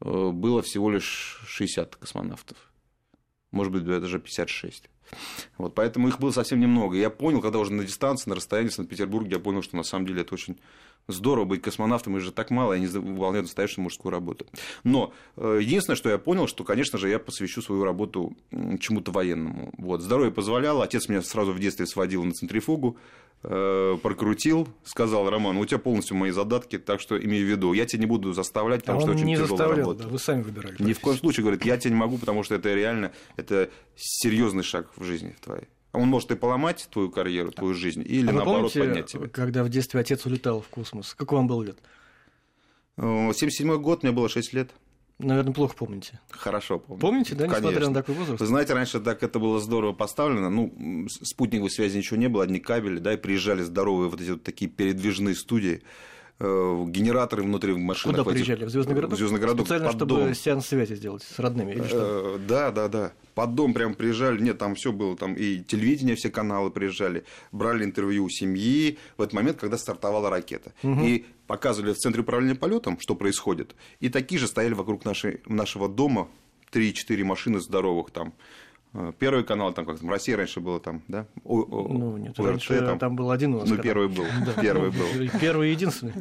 было 0.00 0.62
всего 0.62 0.90
лишь 0.90 1.40
60 1.46 1.96
космонавтов. 1.96 2.56
Может 3.50 3.72
быть, 3.72 3.84
даже 3.84 4.18
56. 4.18 4.88
Вот, 5.58 5.74
поэтому 5.74 6.08
их 6.08 6.18
было 6.18 6.30
совсем 6.30 6.60
немного. 6.60 6.96
Я 6.96 7.10
понял, 7.10 7.40
когда 7.40 7.58
уже 7.58 7.72
на 7.72 7.84
дистанции, 7.84 8.30
на 8.30 8.36
расстоянии 8.36 8.70
в 8.70 8.74
Санкт-Петербурге, 8.74 9.32
я 9.32 9.38
понял, 9.38 9.62
что 9.62 9.76
на 9.76 9.82
самом 9.82 10.06
деле 10.06 10.22
это 10.22 10.34
очень 10.34 10.58
здорово 11.08 11.44
быть 11.44 11.62
космонавтом, 11.62 12.16
их 12.16 12.22
же 12.22 12.32
так 12.32 12.50
мало, 12.50 12.72
и 12.72 12.76
они 12.76 12.86
выполняют 12.86 13.46
настоящую 13.46 13.82
мужскую 13.84 14.12
работу. 14.12 14.46
Но 14.84 15.12
единственное, 15.36 15.96
что 15.96 16.08
я 16.08 16.18
понял, 16.18 16.46
что, 16.46 16.64
конечно 16.64 16.98
же, 16.98 17.08
я 17.08 17.18
посвящу 17.18 17.62
свою 17.62 17.84
работу 17.84 18.36
чему-то 18.80 19.12
военному. 19.12 19.72
Вот. 19.78 20.00
Здоровье 20.00 20.32
позволяло, 20.32 20.84
отец 20.84 21.08
меня 21.08 21.22
сразу 21.22 21.52
в 21.52 21.58
детстве 21.58 21.86
сводил 21.86 22.24
на 22.24 22.32
центрифугу, 22.32 22.96
прокрутил, 23.42 24.68
сказал, 24.84 25.28
Роман, 25.28 25.58
у 25.58 25.64
тебя 25.66 25.78
полностью 25.78 26.16
мои 26.16 26.30
задатки, 26.30 26.78
так 26.78 27.00
что 27.00 27.22
имей 27.22 27.44
в 27.44 27.46
виду, 27.46 27.74
я 27.74 27.84
тебя 27.84 28.00
не 28.00 28.06
буду 28.06 28.32
заставлять, 28.32 28.80
потому 28.80 28.98
а 28.98 29.00
что 29.02 29.10
он 29.10 29.16
очень 29.16 29.26
не 29.26 29.34
тяжелая 29.34 29.48
заставлял, 29.50 29.88
работа. 29.88 30.04
Да, 30.04 30.08
вы 30.08 30.18
сами 30.18 30.42
выбирали. 30.42 30.76
Ни 30.78 30.94
в 30.94 31.00
коем 31.00 31.18
случае, 31.18 31.42
говорит, 31.42 31.64
я 31.66 31.76
тебя 31.76 31.90
не 31.90 31.96
могу, 31.96 32.16
потому 32.16 32.42
что 32.42 32.54
это 32.54 32.72
реально, 32.72 33.12
это 33.36 33.68
серьезный 33.96 34.62
шаг 34.62 34.90
в 34.96 35.04
жизни 35.04 35.36
твоей. 35.42 35.64
Он 35.94 36.08
может 36.08 36.30
и 36.32 36.34
поломать 36.34 36.88
твою 36.90 37.10
карьеру, 37.10 37.52
твою 37.52 37.72
жизнь, 37.72 38.02
или 38.04 38.28
а 38.28 38.32
наоборот 38.32 38.72
помните, 38.72 38.80
поднять 38.80 39.06
тебя. 39.06 39.28
когда 39.28 39.62
в 39.64 39.68
детстве 39.68 40.00
отец 40.00 40.26
улетал 40.26 40.60
в 40.60 40.68
космос, 40.68 41.14
как 41.14 41.32
вам 41.32 41.46
был 41.46 41.62
лет? 41.62 41.78
77 42.96 43.80
год, 43.80 44.02
мне 44.02 44.12
было 44.12 44.28
6 44.28 44.52
лет. 44.52 44.70
Наверное, 45.18 45.52
плохо 45.52 45.76
помните. 45.76 46.20
Хорошо 46.30 46.80
помню. 46.80 47.00
Помните, 47.00 47.34
да, 47.36 47.46
несмотря 47.46 47.68
Конечно. 47.68 47.88
на 47.90 47.94
такой 47.94 48.14
возраст? 48.16 48.40
Вы 48.40 48.46
знаете, 48.46 48.74
раньше 48.74 48.98
так 48.98 49.22
это 49.22 49.38
было 49.38 49.60
здорово 49.60 49.92
поставлено. 49.92 50.50
Ну, 50.50 51.06
спутниковой 51.08 51.70
связи 51.70 51.98
ничего 51.98 52.18
не 52.18 52.28
было, 52.28 52.42
одни 52.42 52.58
кабели, 52.58 52.98
да, 52.98 53.14
и 53.14 53.16
приезжали 53.16 53.62
здоровые 53.62 54.10
вот 54.10 54.20
эти 54.20 54.30
вот 54.30 54.42
такие 54.42 54.68
передвижные 54.68 55.36
студии, 55.36 55.82
генераторы 56.40 57.42
внутри 57.42 57.74
машины. 57.74 58.14
Куда 58.14 58.28
приезжали? 58.28 58.64
В 58.64 58.70
Звездный 58.70 58.94
городок? 58.94 59.14
В 59.14 59.18
Звездный 59.18 59.40
городок. 59.40 59.66
Специально, 59.66 59.86
под 59.86 59.96
чтобы 59.96 60.14
дом. 60.16 60.34
сеанс 60.34 60.66
связи 60.66 60.94
сделать 60.94 61.22
с 61.22 61.38
родными 61.38 61.72
или 61.72 61.84
что? 61.84 62.36
Э, 62.36 62.38
Да, 62.46 62.70
да, 62.72 62.88
да. 62.88 63.12
Под 63.34 63.54
дом 63.54 63.72
прям 63.74 63.94
приезжали. 63.94 64.40
Нет, 64.40 64.58
там 64.58 64.74
все 64.74 64.92
было. 64.92 65.16
Там 65.16 65.34
и 65.34 65.58
телевидение, 65.60 66.16
все 66.16 66.30
каналы 66.30 66.70
приезжали. 66.70 67.24
Брали 67.52 67.84
интервью 67.84 68.24
у 68.24 68.28
семьи 68.28 68.98
в 69.16 69.22
этот 69.22 69.32
момент, 69.34 69.58
когда 69.58 69.78
стартовала 69.78 70.28
ракета. 70.30 70.72
И 70.82 71.26
показывали 71.46 71.92
в 71.92 71.98
центре 71.98 72.22
управления 72.22 72.54
полетом, 72.56 72.98
что 73.00 73.14
происходит. 73.14 73.74
И 74.00 74.08
такие 74.08 74.38
же 74.40 74.46
стояли 74.48 74.74
вокруг 74.74 75.04
нашей, 75.04 75.40
нашего 75.46 75.88
дома 75.88 76.28
3-4 76.72 77.22
машины 77.24 77.60
здоровых 77.60 78.10
там. 78.10 78.34
Э, 78.94 79.12
Первый 79.18 79.42
канал, 79.44 79.72
там 79.74 79.84
как 79.86 79.98
там, 79.98 80.08
Россия 80.08 80.36
раньше 80.36 80.60
было 80.60 80.78
там, 80.78 81.02
да? 81.08 81.26
О- 81.44 81.60
о- 81.62 81.88
Ну, 81.92 82.16
нет, 82.16 82.38
ОРТ 82.38 82.48
раньше 82.48 82.96
там 83.00 83.16
был 83.16 83.30
один 83.32 83.54
у 83.54 83.58
нас 83.60 83.68
Ну, 83.68 83.76
канал. 83.76 83.82
первый 83.82 84.08
был. 84.08 84.24
Первый 84.62 84.90
был. 84.90 85.38
Первый 85.40 85.68
и 85.68 85.72
единственный. 85.72 86.14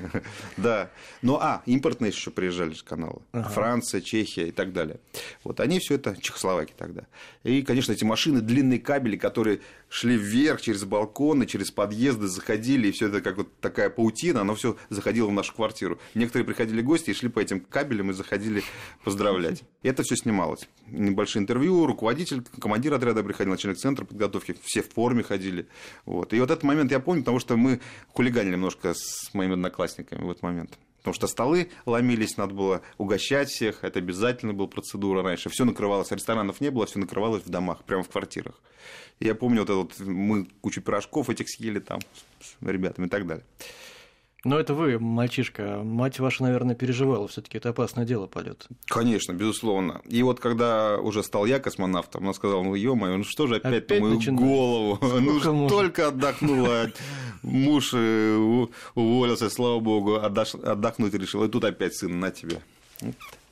Да. 0.56 0.90
Ну, 1.22 1.36
а, 1.40 1.62
импортные 1.66 2.10
еще 2.10 2.30
приезжали 2.30 2.72
же 2.72 2.82
каналы. 2.84 3.20
Франция, 3.32 4.00
Чехия 4.00 4.48
и 4.48 4.50
так 4.50 4.72
далее. 4.72 4.98
Вот 5.44 5.60
они 5.60 5.78
все 5.78 5.94
это, 5.94 6.16
Чехословакия 6.20 6.74
тогда. 6.76 7.02
И, 7.44 7.62
конечно, 7.62 7.92
эти 7.92 8.04
машины, 8.04 8.40
длинные 8.40 8.80
кабели, 8.80 9.16
которые 9.16 9.60
шли 9.88 10.16
вверх 10.16 10.60
через 10.60 10.84
балконы, 10.84 11.46
через 11.46 11.70
подъезды, 11.70 12.26
заходили, 12.26 12.88
и 12.88 12.90
все 12.90 13.06
это 13.06 13.20
как 13.20 13.36
вот 13.36 13.48
такая 13.60 13.88
паутина, 13.88 14.40
оно 14.40 14.56
все 14.56 14.76
заходило 14.90 15.28
в 15.28 15.32
нашу 15.32 15.54
квартиру. 15.54 15.98
Некоторые 16.14 16.44
приходили 16.44 16.82
гости 16.82 17.10
и 17.10 17.14
шли 17.14 17.28
по 17.28 17.38
этим 17.38 17.60
кабелям 17.60 18.10
и 18.10 18.14
заходили 18.14 18.62
поздравлять. 19.04 19.62
Это 19.84 20.02
все 20.02 20.16
снималось. 20.16 20.68
Небольшие 20.88 21.42
интервью, 21.42 21.86
руководитель, 21.86 22.15
командир 22.60 22.94
отряда 22.94 23.22
приходил, 23.22 23.52
начальник 23.52 23.78
центра 23.78 24.04
подготовки, 24.04 24.56
все 24.62 24.82
в 24.82 24.92
форме 24.92 25.22
ходили. 25.22 25.66
Вот. 26.04 26.32
И 26.32 26.40
вот 26.40 26.50
этот 26.50 26.64
момент 26.64 26.90
я 26.90 27.00
помню, 27.00 27.22
потому 27.22 27.38
что 27.38 27.56
мы 27.56 27.80
хулиганили 28.08 28.52
немножко 28.52 28.94
с 28.94 29.32
моими 29.34 29.54
одноклассниками 29.54 30.24
в 30.24 30.30
этот 30.30 30.42
момент. 30.42 30.78
Потому 30.98 31.14
что 31.14 31.28
столы 31.28 31.70
ломились, 31.84 32.36
надо 32.36 32.52
было 32.52 32.82
угощать 32.98 33.48
всех, 33.48 33.84
это 33.84 34.00
обязательно 34.00 34.52
была 34.54 34.66
процедура 34.66 35.22
раньше. 35.22 35.48
Все 35.50 35.64
накрывалось, 35.64 36.10
ресторанов 36.10 36.60
не 36.60 36.70
было, 36.70 36.86
все 36.86 36.98
накрывалось 36.98 37.44
в 37.44 37.48
домах, 37.48 37.84
прямо 37.84 38.02
в 38.02 38.08
квартирах. 38.08 38.60
Я 39.20 39.36
помню, 39.36 39.64
вот 39.64 39.70
этот, 39.70 40.00
мы 40.04 40.46
кучу 40.60 40.82
пирожков 40.82 41.30
этих 41.30 41.48
съели 41.48 41.78
там 41.78 42.00
с 42.40 42.56
ребятами 42.60 43.06
и 43.06 43.08
так 43.08 43.24
далее. 43.24 43.44
Но 44.46 44.58
это 44.60 44.74
вы, 44.74 44.98
мальчишка. 44.98 45.80
Мать 45.82 46.18
ваша, 46.20 46.42
наверное, 46.44 46.74
переживала. 46.74 47.26
Все-таки 47.26 47.58
это 47.58 47.70
опасное 47.70 48.04
дело 48.04 48.26
полет. 48.26 48.66
Конечно, 48.86 49.32
безусловно. 49.32 50.00
И 50.04 50.22
вот 50.22 50.38
когда 50.40 50.98
уже 50.98 51.22
стал 51.22 51.46
я 51.46 51.58
космонавтом, 51.58 52.22
она 52.24 52.32
сказала, 52.32 52.62
ну 52.62 52.74
ё-моё, 52.74 53.16
ну 53.16 53.24
что 53.24 53.46
же 53.46 53.56
опять, 53.56 53.84
Опять 53.84 54.00
мою 54.00 54.14
начинать? 54.14 54.40
голову? 54.40 54.98
Ну 55.02 55.40
Сколько 55.40 55.52
можно? 55.52 55.68
только 55.68 56.08
отдохнула, 56.08 56.90
муж 57.42 57.90
э, 57.94 58.66
уволился, 58.94 59.50
слава 59.50 59.80
богу, 59.80 60.14
отдохнуть 60.16 61.14
решил. 61.14 61.42
И 61.44 61.48
тут 61.48 61.64
опять 61.64 61.94
сын 61.96 62.18
на 62.20 62.30
тебе. 62.30 62.60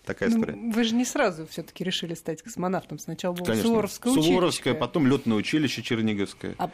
Такая 0.05 0.29
Ну, 0.29 0.37
история. 0.41 0.59
вы 0.73 0.85
же 0.85 0.95
не 0.95 1.05
сразу 1.07 1.47
все-таки 1.47 1.83
решили 1.83 2.15
стать 2.15 2.43
космонавтом. 2.43 2.99
Сначала 2.99 3.33
было 3.33 3.47
Конечно. 3.47 3.69
Суворовское 3.69 4.13
училище. 4.13 4.31
Суворовское, 4.31 4.75
потом 4.75 5.07
летное 5.07 5.37
училище 5.37 5.83
Черниговское. 5.83 6.55
А 6.59 6.71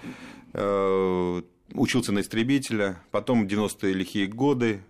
Э, 0.52 1.42
Учился 1.74 2.12
на 2.12 2.20
истребителя, 2.20 3.00
потом 3.10 3.46
90-е 3.46 3.92
лихие 3.92 4.26
годы 4.26 4.82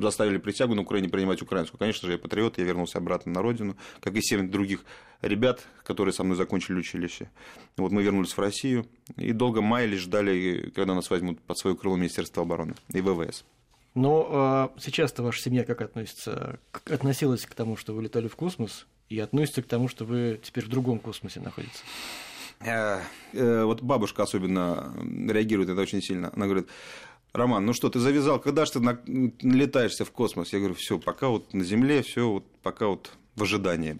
заставили 0.00 0.38
присягу 0.38 0.74
на 0.74 0.82
Украине 0.82 1.08
принимать 1.08 1.42
украинскую. 1.42 1.78
Конечно 1.78 2.06
же, 2.06 2.12
я 2.12 2.18
патриот, 2.18 2.58
я 2.58 2.64
вернулся 2.64 2.98
обратно 2.98 3.32
на 3.32 3.42
родину, 3.42 3.76
как 4.00 4.14
и 4.14 4.22
семь 4.22 4.50
других 4.50 4.84
ребят, 5.22 5.66
которые 5.82 6.12
со 6.12 6.24
мной 6.24 6.36
закончили 6.36 6.76
училище. 6.76 7.30
Вот 7.76 7.92
мы 7.92 8.02
вернулись 8.02 8.32
в 8.32 8.38
Россию 8.38 8.86
и 9.16 9.32
долго 9.32 9.62
маялись, 9.62 10.00
ждали, 10.00 10.70
когда 10.74 10.94
нас 10.94 11.10
возьмут 11.10 11.40
под 11.40 11.58
свое 11.58 11.76
крыло 11.76 11.96
Министерства 11.96 12.42
обороны 12.42 12.74
и 12.92 13.00
ВВС. 13.00 13.44
Но 13.94 14.28
а, 14.30 14.72
сейчас-то 14.78 15.22
ваша 15.22 15.40
семья 15.40 15.64
как 15.64 15.80
относится? 15.80 16.60
К- 16.70 16.90
относилась 16.90 17.46
к 17.46 17.54
тому, 17.54 17.76
что 17.76 17.94
вы 17.94 18.02
летали 18.02 18.28
в 18.28 18.36
космос, 18.36 18.86
и 19.08 19.18
относится 19.18 19.62
к 19.62 19.66
тому, 19.66 19.88
что 19.88 20.04
вы 20.04 20.38
теперь 20.42 20.64
в 20.64 20.68
другом 20.68 20.98
космосе 20.98 21.40
находитесь? 21.40 21.82
Э, 22.60 23.00
Вот 23.64 23.82
бабушка 23.82 24.22
особенно 24.22 24.94
реагирует 25.28 25.70
это 25.70 25.80
очень 25.80 26.02
сильно. 26.02 26.30
Она 26.34 26.46
говорит, 26.46 26.68
Роман, 27.32 27.66
ну 27.66 27.72
что, 27.74 27.90
ты 27.90 27.98
завязал, 27.98 28.40
когда 28.40 28.64
же 28.64 28.72
ты 28.72 28.80
на- 28.80 29.00
летаешься 29.42 30.04
в 30.04 30.10
космос? 30.10 30.52
Я 30.52 30.58
говорю, 30.60 30.74
все, 30.74 30.98
пока 30.98 31.28
вот 31.28 31.52
на 31.52 31.64
Земле, 31.64 32.02
все, 32.02 32.28
вот 32.30 32.44
пока 32.62 32.86
вот 32.86 33.12
в 33.36 33.42
ожидании. 33.42 33.98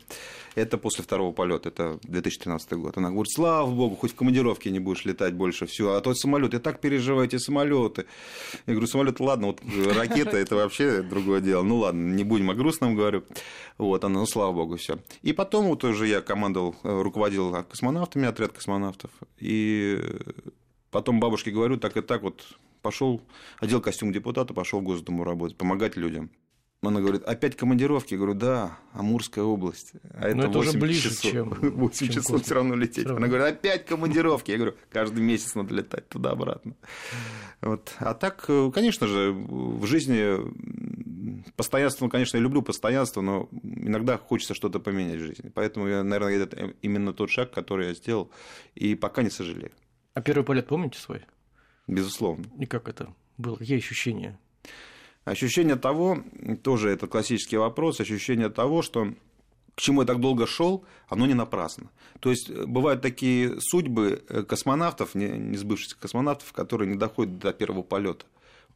Это 0.55 0.78
после 0.78 1.05
второго 1.05 1.33
полета, 1.33 1.69
это 1.69 1.99
2013 2.05 2.73
год. 2.73 2.97
Она 2.97 3.11
говорит, 3.11 3.31
слава 3.31 3.71
богу, 3.71 3.95
хоть 3.95 4.12
в 4.12 4.14
командировке 4.14 4.71
не 4.71 4.78
будешь 4.78 5.05
летать 5.05 5.35
больше, 5.35 5.66
все. 5.66 5.93
А 5.93 6.00
тот 6.00 6.19
самолет, 6.19 6.55
я 6.55 6.61
так 6.61 6.81
переживаю 6.81 7.26
эти 7.26 7.37
самолеты. 7.37 8.07
Я 8.66 8.73
говорю, 8.73 8.87
самолет, 8.87 9.21
ладно, 9.21 9.49
вот 9.49 9.61
ракета, 9.95 10.38
это 10.38 10.57
вообще 10.57 11.02
другое 11.02 11.43
дело. 11.43 11.62
Ну 11.62 11.76
ладно, 11.76 12.14
не 12.14 12.25
будем 12.25 12.50
о 12.50 12.55
грустном, 12.55 12.97
говорю. 12.97 13.25
Вот, 13.76 14.02
она, 14.05 14.21
ну 14.21 14.26
слава 14.26 14.52
богу, 14.52 14.76
все. 14.76 14.99
И 15.21 15.35
потом 15.35 15.66
вот 15.66 15.85
уже 15.85 16.07
я 16.07 16.23
командовал, 16.23 16.75
э, 16.83 17.02
руководил 17.02 17.64
космонавтами, 17.64 18.26
отряд 18.26 18.52
космонавтов. 18.52 19.11
И 19.38 20.00
потом 20.90 21.21
бабушке 21.21 21.50
говорю, 21.50 21.76
так 21.76 21.99
и 21.99 22.00
так 22.00 22.23
вот 22.23 22.43
пошел, 22.81 23.21
одел 23.59 23.83
костюм 23.83 24.11
депутата, 24.11 24.55
пошел 24.55 24.81
в 24.81 24.85
Госдуму 24.85 25.25
работать, 25.25 25.59
помогать 25.59 25.97
людям. 25.97 26.31
Она 26.83 27.00
говорит, 27.00 27.25
опять 27.25 27.56
командировки? 27.56 28.12
Я 28.14 28.18
говорю, 28.18 28.35
да, 28.35 28.78
Амурская 28.92 29.42
область. 29.45 29.92
А 30.14 30.28
это, 30.28 30.37
Но 30.37 30.42
это 30.45 30.59
уже 30.59 30.68
8 30.73 30.80
ближе, 30.80 31.09
часов. 31.11 31.33
чем- 31.33 31.49
8 31.61 32.06
чем 32.06 32.09
часов 32.14 32.26
космос. 32.26 32.42
все 32.42 32.54
равно 32.54 32.75
лететь. 32.76 32.99
Всё 33.06 33.09
равно. 33.09 33.16
Она 33.26 33.35
говорит, 33.35 33.56
опять 33.56 33.87
командировки. 33.87 34.50
Я 34.52 34.59
говорю, 34.59 34.75
каждый 34.90 35.21
месяц 35.25 35.54
надо 35.54 35.75
летать 35.75 36.09
туда-обратно. 36.09 36.76
Вот. 37.62 37.92
А 37.99 38.14
так, 38.14 38.45
э, 38.49 38.71
конечно 38.73 39.06
же, 39.09 39.33
в 39.33 39.85
жизни 39.87 40.37
постоянство, 41.56 42.04
ну, 42.04 42.11
конечно, 42.11 42.37
я 42.37 42.42
люблю 42.42 42.62
постоянство, 42.62 43.21
но 43.21 43.49
иногда 43.62 44.18
хочется 44.18 44.54
что-то 44.54 44.78
поменять 44.78 45.16
в 45.18 45.25
жизни. 45.25 45.50
Поэтому, 45.54 45.88
я, 45.88 46.04
наверное, 46.04 46.38
это 46.45 46.75
именно 46.83 47.12
тот 47.12 47.30
шаг, 47.30 47.52
который 47.52 47.88
я 47.88 47.95
сделал, 47.95 48.30
и 48.75 48.95
пока 48.95 49.23
не 49.23 49.30
сожалею. 49.30 49.73
А 50.14 50.21
первый 50.21 50.45
полет 50.45 50.68
помните 50.68 50.99
свой? 51.00 51.23
Безусловно. 51.88 52.45
И 52.59 52.66
как 52.66 52.88
это 52.88 53.14
было? 53.38 53.56
Какие 53.56 53.78
ощущения? 53.78 54.38
Ощущение 55.26 55.75
того, 55.75 56.23
тоже 56.62 56.90
это 56.90 57.09
классический 57.09 57.56
вопрос, 57.56 58.00
ощущение 58.00 58.49
того, 58.49 58.80
что 58.80 59.12
к 59.75 59.80
чему 59.80 60.02
я 60.02 60.06
так 60.06 60.21
долго 60.21 60.47
шел, 60.47 60.85
оно 61.09 61.26
не 61.26 61.35
напрасно. 61.35 61.90
То 62.21 62.30
есть 62.30 62.49
э, 62.49 62.64
бывают 62.64 63.02
такие 63.02 63.61
судьбы 63.61 64.23
э, 64.28 64.45
космонавтов, 64.45 65.16
не, 65.16 65.26
не 65.26 65.56
сбывшихся 65.56 65.97
космонавтов, 65.99 66.52
которые 66.52 66.88
не 66.88 66.97
доходят 66.97 67.40
до 67.40 67.52
первого 67.52 67.83
полета 67.83 68.25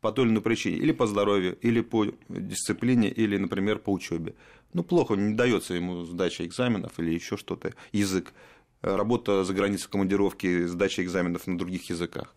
по 0.00 0.10
той 0.10 0.24
или 0.24 0.32
иной 0.32 0.42
причине, 0.42 0.76
или 0.78 0.90
по 0.90 1.06
здоровью, 1.06 1.56
или 1.60 1.82
по 1.82 2.06
дисциплине, 2.28 3.08
или, 3.10 3.36
например, 3.36 3.78
по 3.78 3.92
учебе. 3.92 4.34
Ну, 4.72 4.82
плохо, 4.82 5.14
не 5.14 5.34
дается 5.34 5.74
ему 5.74 6.04
сдача 6.04 6.44
экзаменов 6.44 6.98
или 6.98 7.14
еще 7.14 7.36
что-то, 7.36 7.74
язык, 7.92 8.34
работа 8.82 9.44
за 9.44 9.54
границей 9.54 9.86
в 9.86 9.90
командировке, 9.90 10.66
сдача 10.66 11.04
экзаменов 11.04 11.46
на 11.46 11.56
других 11.56 11.90
языках. 11.90 12.34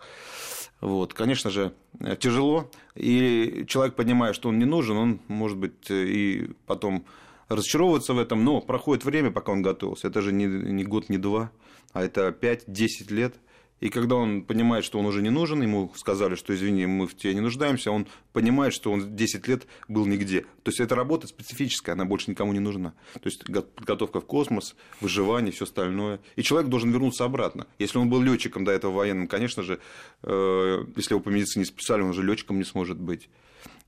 Вот, 0.83 1.13
конечно 1.13 1.49
же, 1.49 1.71
э, 2.01 2.17
тяжело, 2.17 2.69
и 2.93 3.63
человек, 3.69 3.95
понимая, 3.95 4.33
что 4.33 4.49
он 4.49 4.59
не 4.59 4.65
нужен, 4.65 4.97
он, 4.97 5.19
может 5.29 5.57
быть, 5.57 5.89
э, 5.89 6.03
и 6.03 6.49
потом 6.65 7.05
разочаровываться 7.47 8.13
в 8.13 8.19
этом, 8.19 8.43
но 8.43 8.59
проходит 8.59 9.05
время, 9.05 9.31
пока 9.31 9.53
он 9.53 9.61
готовился. 9.61 10.09
Это 10.09 10.21
же 10.21 10.33
не, 10.33 10.45
не 10.45 10.83
год, 10.83 11.07
не 11.07 11.17
два, 11.17 11.51
а 11.93 12.03
это 12.03 12.27
5-10 12.37 13.13
лет. 13.13 13.35
И 13.79 13.89
когда 13.89 14.15
он 14.15 14.43
понимает, 14.43 14.85
что 14.85 14.97
он 14.97 15.05
уже 15.05 15.21
не 15.21 15.29
нужен, 15.29 15.61
ему 15.61 15.91
сказали, 15.95 16.35
что 16.35 16.55
извини, 16.55 16.85
мы 16.85 17.05
в 17.05 17.17
тебе 17.17 17.33
не 17.33 17.41
нуждаемся, 17.41 17.91
он 17.91 18.07
понимает, 18.31 18.73
что 18.73 18.91
он 18.91 19.15
10 19.15 19.47
лет 19.49 19.67
был 19.89 20.05
нигде. 20.05 20.41
То 20.63 20.69
есть 20.69 20.79
эта 20.79 20.95
работа 20.95 21.27
специфическая, 21.27 21.93
она 21.93 22.05
больше 22.05 22.31
никому 22.31 22.53
не 22.53 22.59
нужна. 22.59 22.93
То 23.13 23.25
есть 23.25 23.43
го- 23.49 23.61
подготовка 23.61 24.21
в 24.21 24.25
космос, 24.25 24.75
выживание, 25.01 25.51
все 25.51 25.65
остальное. 25.65 26.21
И 26.37 26.43
человек 26.43 26.69
должен 26.69 26.91
вернуться 26.91 27.25
обратно. 27.25 27.67
Если 27.77 27.97
он 27.97 28.09
был 28.09 28.21
летчиком 28.21 28.63
до 28.63 28.71
этого 28.71 28.93
военным, 28.93 29.27
конечно 29.27 29.63
же, 29.63 29.79
э, 30.21 30.85
если 30.95 31.13
его 31.13 31.19
по 31.19 31.29
медицине 31.29 31.65
списали, 31.65 32.03
он 32.03 32.11
уже 32.11 32.23
летчиком 32.23 32.57
не 32.57 32.63
сможет 32.63 32.97
быть. 32.97 33.27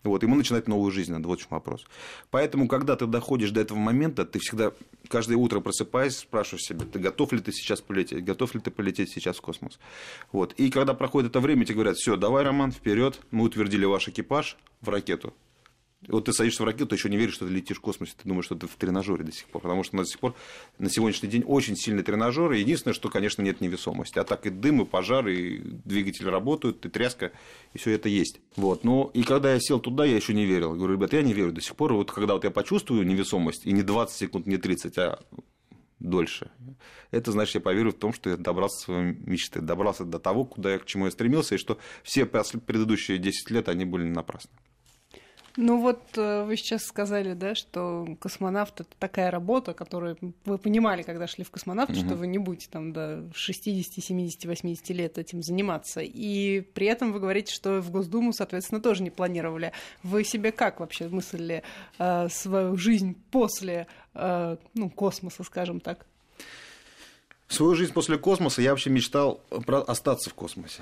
Вот, 0.10 0.24
ему 0.24 0.36
начинать 0.36 0.68
новую 0.68 0.92
жизнь, 0.92 1.12
надо, 1.12 1.28
вот 1.28 1.40
в 1.40 1.42
чем 1.42 1.50
вопрос. 1.52 1.86
Поэтому, 2.32 2.68
когда 2.68 2.96
ты 2.96 3.06
доходишь 3.06 3.52
до 3.52 3.62
этого 3.62 3.78
момента, 3.78 4.26
ты 4.26 4.40
всегда 4.40 4.72
каждое 5.08 5.38
утро 5.38 5.60
просыпаясь, 5.60 6.18
спрашиваешь 6.18 6.64
себя, 6.64 6.86
ты 6.86 7.00
готов 7.00 7.32
ли 7.34 7.40
ты 7.40 7.52
сейчас 7.52 7.82
полететь, 7.82 8.24
готов 8.24 8.56
ли 8.56 8.62
ты 8.62 8.72
полететь 8.72 9.12
сейчас 9.12 9.38
в 9.38 9.42
космос. 9.42 9.80
Вот. 10.32 10.54
И 10.54 10.70
когда 10.70 10.94
проходит 10.94 11.32
это 11.32 11.40
время, 11.40 11.66
тебе 11.66 11.76
говорят, 11.76 11.98
все, 11.98 12.16
давай, 12.16 12.44
Роман, 12.44 12.72
вперед, 12.72 13.20
мы 13.32 13.46
утвердили 13.46 13.86
ваш 13.86 14.08
экипаж 14.08 14.58
в 14.82 14.90
ракету. 14.90 15.34
Вот 16.08 16.26
ты 16.26 16.34
садишься 16.34 16.64
в 16.64 16.66
ракету, 16.66 16.88
ты 16.88 16.96
еще 16.96 17.10
не 17.10 17.18
веришь, 17.18 17.36
что 17.36 17.48
ты 17.48 17.54
летишь 17.54 17.78
в 17.78 17.82
космосе, 17.82 18.14
ты 18.22 18.28
думаешь, 18.28 18.46
что 18.46 18.56
ты 18.56 18.68
в 18.68 18.76
тренажере 18.76 19.24
до 19.24 19.32
сих 19.32 19.48
пор, 19.48 19.62
потому 19.62 19.84
что 19.84 19.98
до 19.98 20.06
сих 20.06 20.20
пор 20.20 20.36
на 20.78 20.90
сегодняшний 20.90 21.30
день 21.30 21.44
очень 21.46 21.76
сильный 21.76 22.04
тренажер, 22.04 22.52
и 22.52 22.60
единственное, 22.60 22.94
что, 22.94 23.10
конечно, 23.10 23.42
нет 23.42 23.62
невесомости, 23.62 24.20
а 24.20 24.24
так 24.24 24.46
и 24.46 24.50
дым, 24.50 24.82
и 24.82 24.86
пожар, 24.86 25.28
и 25.28 25.60
двигатели 25.60 26.28
работают, 26.28 26.86
и 26.86 26.90
тряска, 26.90 27.32
и 27.74 27.78
все 27.78 27.92
это 27.92 28.10
есть. 28.10 28.40
Вот. 28.56 28.84
Ну, 28.84 29.10
и 29.14 29.24
когда 29.24 29.54
я 29.54 29.60
сел 29.60 29.80
туда, 29.80 30.06
я 30.06 30.16
еще 30.16 30.34
не 30.34 30.46
верил. 30.46 30.74
Говорю, 30.74 30.94
ребят, 30.94 31.14
я 31.14 31.22
не 31.22 31.34
верю 31.34 31.52
до 31.52 31.62
сих 31.62 31.76
пор, 31.76 31.94
вот 31.94 32.12
когда 32.12 32.34
вот 32.34 32.44
я 32.44 32.52
почувствую 32.52 33.06
невесомость, 33.06 33.66
и 33.66 33.72
не 33.72 33.82
20 33.82 34.16
секунд, 34.16 34.48
не 34.48 34.58
30, 34.58 34.98
а 34.98 35.20
дольше. 36.00 36.52
Это 37.12 37.32
значит, 37.32 37.56
я 37.56 37.62
поверю 37.62 37.92
в 37.92 37.96
том, 37.96 38.14
что 38.14 38.30
я 38.30 38.38
добрался 38.38 38.78
к 38.78 38.86
своей 38.86 39.14
мечты, 39.26 39.62
добрался 39.62 40.06
до 40.06 40.20
того, 40.20 40.46
куда 40.46 40.74
я, 40.74 40.80
к 40.80 40.86
чему 40.86 41.06
я 41.06 41.12
стремился, 41.12 41.56
и 41.56 41.58
что 41.58 41.78
все 42.04 42.26
предыдущие 42.26 43.18
10 43.18 43.52
лет, 43.52 43.70
они 43.70 43.86
были 43.86 44.04
напрасны. 44.04 44.52
Ну 45.58 45.80
вот 45.80 46.02
э, 46.18 46.44
вы 46.44 46.58
сейчас 46.58 46.84
сказали, 46.84 47.34
да, 47.34 47.56
что 47.56 48.18
космонавт 48.20 48.82
это 48.82 48.90
такая 49.00 49.32
работа, 49.32 49.74
которую 49.74 50.18
вы 50.44 50.58
понимали, 50.58 51.02
когда 51.02 51.28
шли 51.28 51.46
в 51.46 51.52
космонавт, 51.52 51.92
угу. 51.92 52.00
что 52.00 52.16
вы 52.16 52.28
не 52.28 52.38
будете 52.38 52.68
там 52.70 52.92
до 52.92 53.24
60, 53.34 54.04
70, 54.04 54.46
80 54.46 54.90
лет 54.90 55.18
этим 55.18 55.42
заниматься. 55.42 56.02
И 56.02 56.60
при 56.60 56.88
этом 56.88 57.14
вы 57.14 57.20
говорите, 57.22 57.54
что 57.54 57.80
в 57.80 57.90
Госдуму, 57.90 58.34
соответственно, 58.34 58.82
тоже 58.82 59.02
не 59.02 59.12
планировали. 59.12 59.72
Вы 60.04 60.26
себе 60.26 60.52
как 60.52 60.82
вообще 60.82 61.08
мыслили 61.08 61.64
э, 62.00 62.28
свою 62.30 62.76
жизнь 62.76 63.16
после 63.32 63.88
э, 64.14 64.58
ну, 64.74 64.90
космоса, 64.90 65.44
скажем 65.44 65.80
так? 65.80 66.06
Свою 67.48 67.76
жизнь 67.76 67.94
после 67.94 68.18
космоса 68.18 68.62
я 68.62 68.72
вообще 68.72 68.90
мечтал 68.90 69.40
про 69.66 69.82
остаться 69.82 70.30
в 70.30 70.34
космосе, 70.34 70.82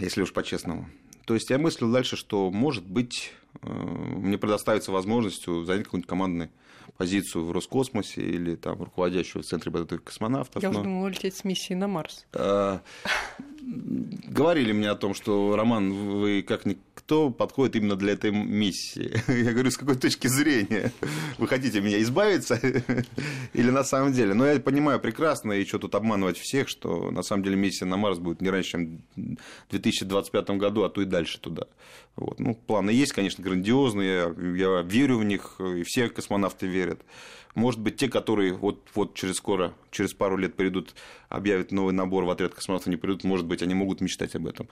если 0.00 0.20
уж 0.20 0.32
по-честному. 0.32 0.90
То 1.24 1.34
есть 1.34 1.48
я 1.48 1.58
мыслил 1.58 1.92
дальше, 1.92 2.16
что, 2.16 2.50
может 2.50 2.84
быть, 2.84 3.32
мне 3.62 4.38
предоставится 4.38 4.92
возможность 4.92 5.44
занять 5.44 5.84
какую-нибудь 5.84 6.08
командную 6.08 6.50
позицию 6.96 7.44
в 7.44 7.52
Роскосмосе 7.52 8.22
или 8.22 8.56
там 8.56 8.82
руководящего 8.82 9.42
в 9.42 9.46
Центре 9.46 9.70
подготовки 9.70 10.04
космонавтов. 10.04 10.62
Я 10.62 10.70
но... 10.70 10.80
уже 10.80 10.84
думала 10.84 11.08
лететь 11.08 11.36
с 11.36 11.44
миссией 11.44 11.76
на 11.76 11.88
Марс. 11.88 12.26
Говорили 13.60 14.72
мне 14.72 14.90
о 14.90 14.94
том, 14.94 15.14
что, 15.14 15.54
Роман, 15.54 15.92
вы 15.92 16.42
как 16.42 16.64
никто 16.64 17.30
подходит 17.30 17.76
именно 17.76 17.96
для 17.96 18.12
этой 18.12 18.30
миссии. 18.30 19.20
Я 19.28 19.52
говорю, 19.52 19.70
с 19.70 19.76
какой 19.76 19.96
точки 19.96 20.28
зрения? 20.28 20.92
Вы 21.38 21.46
хотите 21.46 21.80
меня 21.80 22.00
избавиться? 22.00 22.54
Или 23.52 23.70
на 23.70 23.84
самом 23.84 24.12
деле? 24.12 24.34
Но 24.34 24.46
я 24.46 24.58
понимаю 24.60 25.00
прекрасно, 25.00 25.52
и 25.52 25.64
что 25.64 25.78
тут 25.78 25.94
обманывать 25.94 26.38
всех, 26.38 26.68
что 26.68 27.10
на 27.10 27.22
самом 27.22 27.42
деле 27.42 27.56
миссия 27.56 27.84
на 27.84 27.96
Марс 27.96 28.18
будет 28.18 28.40
не 28.40 28.48
раньше, 28.48 28.70
чем 28.70 29.02
в 29.16 29.70
2025 29.70 30.50
году, 30.50 30.84
а 30.84 30.88
то 30.88 31.02
и 31.02 31.04
дальше 31.04 31.40
туда. 31.40 31.66
Вот. 32.16 32.38
Ну, 32.38 32.54
планы 32.54 32.90
есть, 32.90 33.12
конечно, 33.12 33.42
грандиозные, 33.42 34.34
я 34.56 34.82
верю 34.82 35.18
в 35.18 35.24
них, 35.24 35.60
и 35.60 35.82
все 35.82 36.08
космонавты 36.08 36.66
верят. 36.66 37.00
Может 37.54 37.80
быть, 37.80 37.96
те, 37.96 38.08
которые 38.08 38.52
вот, 38.52 38.86
вот 38.94 39.14
через 39.14 39.36
скоро, 39.36 39.74
через 39.90 40.14
пару 40.14 40.36
лет 40.36 40.54
придут, 40.54 40.94
объявят 41.28 41.72
новый 41.72 41.92
набор 41.92 42.24
в 42.24 42.30
отряд 42.30 42.54
космонавтов, 42.54 42.90
не 42.90 42.96
придут, 42.96 43.24
может 43.24 43.46
быть, 43.46 43.59
они 43.62 43.74
могут 43.74 44.00
мечтать 44.00 44.34
об 44.34 44.46
этом. 44.46 44.68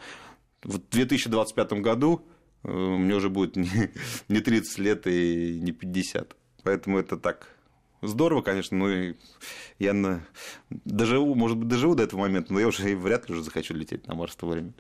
В 0.62 0.78
2025 0.78 1.73
году 1.75 2.26
э, 2.64 2.71
мне 2.71 3.14
уже 3.14 3.28
будет 3.28 3.57
не 3.57 4.40
30 4.40 4.78
лет 4.78 5.07
и 5.07 5.59
не 5.61 5.73
50. 5.73 6.37
Поэтому 6.64 6.99
это 6.99 7.16
так 7.16 7.59
здорово, 8.02 8.42
конечно, 8.42 8.76
но 8.76 9.14
я 9.78 9.92
на... 9.92 10.26
доживу, 10.71 11.35
может 11.35 11.57
быть, 11.57 11.68
доживу 11.68 11.95
до 11.95 12.02
этого 12.02 12.21
момента, 12.21 12.52
но 12.52 12.61
я 12.61 12.68
уже 12.68 12.97
вряд 12.97 13.28
ли 13.28 13.35
уже 13.35 13.45
захочу 13.45 13.75
лететь 13.75 14.07
на 14.07 14.14
Марс 14.14 14.35
в 14.35 14.37
то 14.37 14.47
время. 14.47 14.73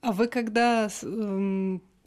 А 0.00 0.12
вы 0.12 0.28
когда 0.28 0.88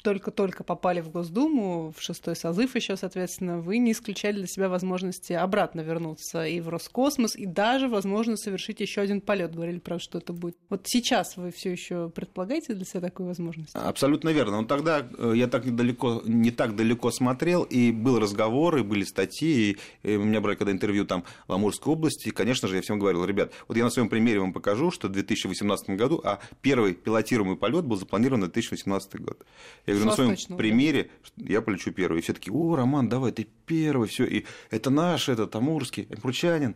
только-только 0.04 0.64
попали 0.64 1.02
в 1.02 1.10
Госдуму, 1.10 1.94
в 1.98 2.02
шестой 2.02 2.36
созыв 2.36 2.76
еще, 2.76 2.98
соответственно, 2.98 3.60
вы 3.60 3.78
не 3.78 3.94
исключали 3.94 4.38
для 4.38 4.48
себя 4.48 4.70
возможности 4.70 5.34
обратно 5.34 5.82
вернуться 5.82 6.46
и 6.46 6.60
в 6.60 6.70
Роскосмос, 6.70 7.36
и 7.36 7.46
даже, 7.46 7.88
возможно, 7.88 8.36
совершить 8.36 8.82
еще 8.82 9.02
один 9.02 9.22
полет. 9.22 9.56
Говорили, 9.56 9.80
правда, 9.80 10.04
что 10.04 10.18
это 10.18 10.34
будет. 10.34 10.58
Вот 10.70 10.82
сейчас 10.86 11.38
вы 11.38 11.52
все 11.52 11.72
еще 11.72 12.10
предполагаете 12.10 12.74
для 12.74 12.86
себя 12.86 13.02
такую 13.02 13.28
возможность? 13.28 13.74
Абсолютно 13.74 14.30
верно. 14.30 14.62
Но 14.62 14.68
тогда 14.68 15.08
э, 15.18 15.34
я 15.36 15.48
так 15.48 15.66
недалеко, 15.66 16.22
не 16.26 16.52
так 16.52 16.76
далеко 16.76 17.10
смотрел, 17.10 17.64
и 17.64 17.92
был 17.92 18.20
разговор, 18.20 18.78
и 18.78 18.84
были 18.84 19.04
статьи, 19.04 19.78
и 20.04 20.16
у 20.16 20.24
меня 20.24 20.42
брали 20.42 20.58
когда 20.58 20.72
интервью 20.72 21.06
там 21.06 21.24
в 21.48 21.54
Амурской 21.54 21.94
области, 21.94 22.28
и, 22.28 22.32
конечно 22.32 22.68
же, 22.68 22.76
я 22.76 22.82
всем 22.82 23.00
говорил, 23.00 23.24
ребят, 23.26 23.54
вот 23.68 23.78
я 23.78 23.84
на 23.86 23.90
своем 23.90 24.10
примере 24.10 24.40
вам 24.40 24.52
покажу, 24.52 24.92
что 24.92 25.08
в 25.08 25.12
2018 25.12 25.92
году, 25.92 26.22
а 26.24 26.40
первый 26.62 26.94
пилотируемый 26.94 27.56
полет 27.56 27.86
был 27.86 27.96
запланирован 27.96 28.42
на 28.42 28.48
2018 28.48 29.22
год. 29.22 29.46
Я 29.86 29.93
я 29.94 30.00
говорю, 30.00 30.06
на 30.28 30.36
своем 30.36 30.58
примере 30.58 31.10
я 31.38 31.62
полечу 31.62 31.92
первый. 31.92 32.20
И 32.20 32.22
все 32.22 32.34
таки 32.34 32.52
о, 32.52 32.76
Роман, 32.76 33.10
давай, 33.10 33.32
ты 33.32 33.48
первый, 33.66 34.08
все. 34.08 34.26
И 34.26 34.46
это 34.70 34.90
наш, 34.90 35.30
это 35.30 35.48
Тамурский, 35.48 36.06
Пручанин. 36.22 36.76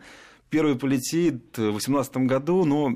Первый 0.50 0.78
полетит 0.78 1.58
в 1.58 1.72
2018 1.72 2.18
году, 2.18 2.64
но 2.64 2.92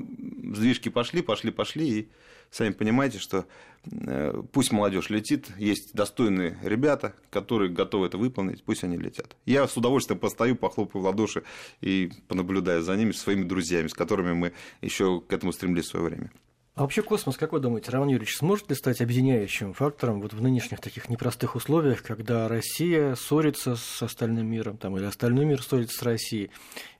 сдвижки 0.54 0.88
пошли, 0.88 1.20
пошли, 1.20 1.50
пошли. 1.50 1.88
И 1.88 2.08
сами 2.50 2.72
понимаете, 2.72 3.18
что 3.18 3.46
э, 3.90 4.42
пусть 4.52 4.72
молодежь 4.72 5.10
летит, 5.10 5.48
есть 5.58 5.92
достойные 5.92 6.58
ребята, 6.62 7.14
которые 7.30 7.70
готовы 7.70 8.06
это 8.06 8.16
выполнить, 8.16 8.64
пусть 8.64 8.84
они 8.84 8.96
летят. 8.96 9.36
Я 9.44 9.68
с 9.68 9.76
удовольствием 9.76 10.18
постою, 10.18 10.56
похлопаю 10.56 11.02
в 11.02 11.06
ладоши 11.06 11.42
и 11.82 12.10
понаблюдаю 12.28 12.82
за 12.82 12.96
ними, 12.96 13.12
своими 13.12 13.44
друзьями, 13.44 13.88
с 13.88 13.94
которыми 13.94 14.32
мы 14.32 14.52
еще 14.80 15.20
к 15.20 15.32
этому 15.32 15.52
стремились 15.52 15.84
в 15.84 15.88
свое 15.88 16.06
время. 16.06 16.30
А 16.74 16.82
вообще 16.82 17.02
космос, 17.02 17.36
как 17.36 17.52
вы 17.52 17.60
думаете, 17.60 17.90
Роман 17.90 18.08
Юрьевич, 18.08 18.38
сможет 18.38 18.70
ли 18.70 18.74
стать 18.74 19.02
объединяющим 19.02 19.74
фактором 19.74 20.22
вот 20.22 20.32
в 20.32 20.40
нынешних 20.40 20.80
таких 20.80 21.10
непростых 21.10 21.54
условиях, 21.54 22.02
когда 22.02 22.48
Россия 22.48 23.14
ссорится 23.14 23.76
с 23.76 24.02
остальным 24.02 24.46
миром, 24.46 24.78
там, 24.78 24.96
или 24.96 25.04
остальной 25.04 25.44
мир 25.44 25.62
ссорится 25.62 25.98
с 25.98 26.02
Россией? 26.02 26.50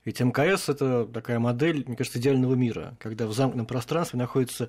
Ведь 0.04 0.20
МКС– 0.20 0.68
это 0.68 1.06
такая 1.06 1.38
модель, 1.38 1.85
мне 1.87 1.96
кажется, 1.96 2.18
идеального 2.18 2.54
мира, 2.54 2.98
когда 3.00 3.26
в 3.26 3.32
замкнутом 3.32 3.64
пространстве 3.64 4.18
находятся 4.18 4.68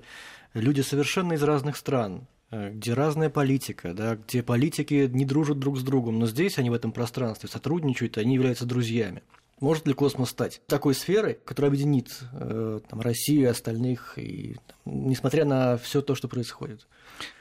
люди 0.54 0.80
совершенно 0.80 1.34
из 1.34 1.42
разных 1.42 1.76
стран, 1.76 2.26
э, 2.50 2.70
где 2.70 2.94
разная 2.94 3.28
политика, 3.28 3.92
да, 3.92 4.16
где 4.16 4.42
политики 4.42 5.10
не 5.12 5.26
дружат 5.26 5.58
друг 5.58 5.76
с 5.76 5.82
другом, 5.82 6.18
но 6.18 6.26
здесь 6.26 6.56
они 6.56 6.70
в 6.70 6.74
этом 6.74 6.92
пространстве 6.92 7.50
сотрудничают, 7.50 8.16
они 8.16 8.36
являются 8.36 8.64
друзьями. 8.64 9.22
Может 9.60 9.86
ли 9.86 9.94
космос 9.94 10.30
стать 10.30 10.60
такой 10.66 10.94
сферой, 10.94 11.38
которая 11.44 11.70
объединит 11.70 12.20
э, 12.32 12.80
там, 12.88 13.00
Россию 13.00 13.42
и 13.42 13.50
остальных, 13.50 14.18
и, 14.18 14.56
там, 14.66 15.08
несмотря 15.08 15.44
на 15.44 15.76
все 15.76 16.02
то, 16.02 16.14
что 16.14 16.28
происходит? 16.28 16.86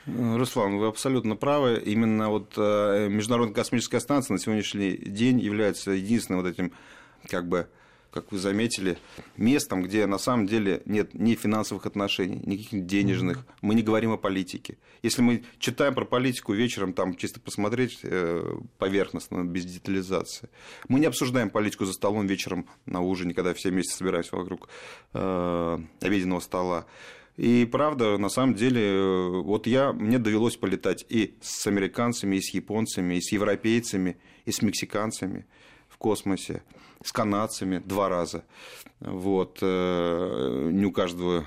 Руслан, 0.06 0.78
вы 0.78 0.88
абсолютно 0.88 1.36
правы. 1.36 1.82
Именно 1.84 2.30
вот 2.30 2.54
э, 2.58 3.08
Международная 3.10 3.56
космическая 3.56 3.99
станция 3.99 4.36
на 4.36 4.39
сегодняшний 4.39 4.95
день 4.95 5.39
является 5.39 5.91
единственным 5.91 6.41
вот 6.41 6.49
этим 6.49 6.71
как 7.30 7.47
бы 7.47 7.67
как 8.13 8.32
вы 8.32 8.38
заметили, 8.38 8.97
местом, 9.38 9.82
где 9.82 10.06
на 10.06 10.19
самом 10.19 10.45
деле 10.45 10.84
нет 10.86 11.13
ни 11.15 11.34
финансовых 11.34 11.86
отношений, 11.86 12.39
никаких 12.45 12.86
денежных. 12.86 13.45
Мы 13.62 13.73
не 13.73 13.82
говорим 13.82 14.12
о 14.12 14.17
политике. 14.17 14.78
Если 15.02 15.21
мы 15.21 15.43
читаем 15.58 15.95
про 15.95 16.06
политику 16.06 16.54
вечером, 16.54 16.93
там 16.93 17.15
чисто 17.15 17.39
посмотреть 17.39 17.99
э, 18.04 18.58
поверхностно, 18.78 19.43
без 19.43 19.65
детализации. 19.65 20.49
Мы 20.88 20.99
не 20.99 21.08
обсуждаем 21.08 21.49
политику 21.49 21.86
за 21.86 21.93
столом 21.93 22.28
вечером 22.28 22.67
на 22.86 23.02
ужине, 23.02 23.34
когда 23.34 23.54
все 23.54 23.69
вместе 23.71 23.95
собираемся 23.95 24.36
вокруг 24.36 24.69
э, 25.13 25.80
обеденного 26.02 26.39
стола. 26.39 26.86
И 27.36 27.67
правда, 27.71 28.19
на 28.19 28.30
самом 28.30 28.54
деле, 28.54 28.82
э, 28.82 29.30
вот 29.41 29.65
я, 29.65 29.91
мне 29.91 30.19
довелось 30.19 30.56
полетать 30.56 31.04
и 31.10 31.36
с 31.41 31.65
американцами, 31.65 32.36
и 32.36 32.41
с 32.41 32.54
японцами, 32.54 33.15
и 33.15 33.21
с 33.21 33.32
европейцами, 33.32 34.17
и 34.45 34.52
с 34.52 34.62
мексиканцами 34.62 35.47
космосе 36.04 36.63
с 37.02 37.13
канадцами 37.13 37.82
два 37.86 38.10
раза. 38.10 38.44
Вот. 39.00 39.60
Э, 39.62 40.70
не 40.72 40.86
у 40.86 40.92
каждого 40.92 41.46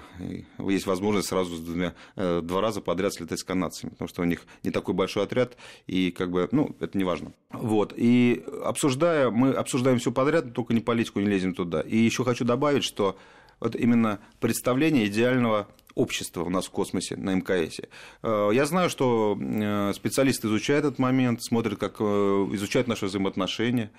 есть 0.58 0.86
возможность 0.86 1.28
сразу 1.28 1.56
с 1.56 1.60
двумя, 1.60 1.94
э, 2.16 2.40
два 2.42 2.62
раза 2.62 2.80
подряд 2.80 3.12
слетать 3.12 3.38
с 3.38 3.44
канадцами, 3.44 3.90
потому 3.90 4.08
что 4.08 4.22
у 4.22 4.24
них 4.24 4.46
не 4.64 4.70
такой 4.70 4.94
большой 4.94 5.24
отряд, 5.24 5.56
и 5.86 6.10
как 6.10 6.30
бы, 6.30 6.48
ну, 6.52 6.74
это 6.80 6.96
не 6.96 7.04
важно. 7.04 7.32
Вот. 7.50 7.92
И 7.96 8.44
обсуждая, 8.64 9.30
мы 9.30 9.52
обсуждаем 9.52 9.98
все 9.98 10.10
подряд, 10.10 10.54
только 10.54 10.72
не 10.72 10.80
политику 10.80 11.20
не 11.20 11.26
лезем 11.26 11.54
туда. 11.54 11.82
И 11.82 11.96
еще 11.96 12.24
хочу 12.24 12.44
добавить, 12.44 12.84
что 12.84 13.18
вот 13.60 13.76
именно 13.76 14.20
представление 14.40 15.06
идеального 15.06 15.68
общества 15.96 16.44
у 16.44 16.50
нас 16.50 16.66
в 16.66 16.70
космосе 16.70 17.16
на 17.16 17.34
МКС. 17.34 17.80
Э, 18.22 18.50
я 18.52 18.66
знаю, 18.66 18.88
что 18.88 19.36
э, 19.40 19.92
специалисты 19.94 20.46
изучают 20.46 20.84
этот 20.84 20.98
момент, 21.00 21.42
смотрят, 21.42 21.80
как 21.80 21.96
э, 21.98 22.04
изучают 22.04 22.86
наши 22.86 23.06
взаимоотношения 23.06 23.90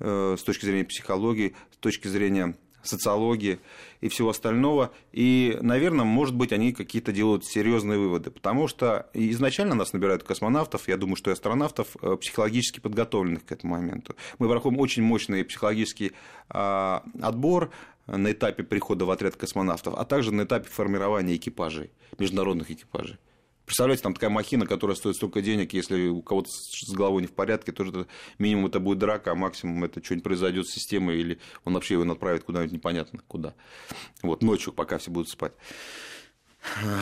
с 0.00 0.42
точки 0.42 0.64
зрения 0.66 0.84
психологии, 0.84 1.54
с 1.72 1.76
точки 1.76 2.08
зрения 2.08 2.56
социологии 2.82 3.60
и 4.00 4.08
всего 4.08 4.30
остального. 4.30 4.90
И, 5.12 5.56
наверное, 5.62 6.04
может 6.04 6.34
быть, 6.34 6.52
они 6.52 6.72
какие-то 6.72 7.12
делают 7.12 7.46
серьезные 7.46 7.98
выводы, 7.98 8.30
потому 8.30 8.66
что 8.66 9.08
изначально 9.14 9.74
нас 9.74 9.92
набирают 9.92 10.24
космонавтов, 10.24 10.88
я 10.88 10.96
думаю, 10.96 11.16
что 11.16 11.30
и 11.30 11.32
астронавтов, 11.32 11.96
психологически 12.20 12.80
подготовленных 12.80 13.44
к 13.46 13.52
этому 13.52 13.76
моменту. 13.76 14.16
Мы 14.38 14.48
проходим 14.48 14.80
очень 14.80 15.04
мощный 15.04 15.44
психологический 15.44 16.12
а, 16.50 17.04
отбор, 17.22 17.70
на 18.06 18.32
этапе 18.32 18.62
прихода 18.62 19.04
в 19.04 19.10
отряд 19.10 19.36
космонавтов, 19.36 19.94
а 19.96 20.04
также 20.04 20.32
на 20.32 20.42
этапе 20.42 20.68
формирования 20.68 21.36
экипажей, 21.36 21.90
международных 22.18 22.70
экипажей. 22.70 23.18
Представляете, 23.64 24.02
там 24.02 24.12
такая 24.12 24.28
махина, 24.28 24.66
которая 24.66 24.94
стоит 24.94 25.16
столько 25.16 25.40
денег, 25.40 25.72
если 25.72 26.08
у 26.08 26.20
кого-то 26.20 26.50
с 26.50 26.90
головой 26.90 27.22
не 27.22 27.28
в 27.28 27.32
порядке, 27.32 27.72
то 27.72 27.84
это, 27.84 28.06
минимум 28.38 28.66
это 28.66 28.78
будет 28.78 28.98
драка, 28.98 29.32
а 29.32 29.34
максимум 29.34 29.84
это 29.84 30.04
что-нибудь 30.04 30.24
произойдет 30.24 30.68
с 30.68 30.72
системой, 30.72 31.18
или 31.18 31.40
он 31.64 31.72
вообще 31.72 31.94
его 31.94 32.04
направит 32.04 32.44
куда-нибудь 32.44 32.72
непонятно 32.72 33.20
куда. 33.26 33.54
Вот, 34.22 34.42
ночью, 34.42 34.74
пока 34.74 34.98
все 34.98 35.10
будут 35.10 35.30
спать. 35.30 35.52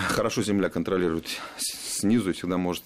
Хорошо 0.09 0.43
земля 0.43 0.69
контролирует 0.69 1.27
снизу 1.57 2.31
и 2.31 2.33
всегда 2.33 2.59
может 2.59 2.85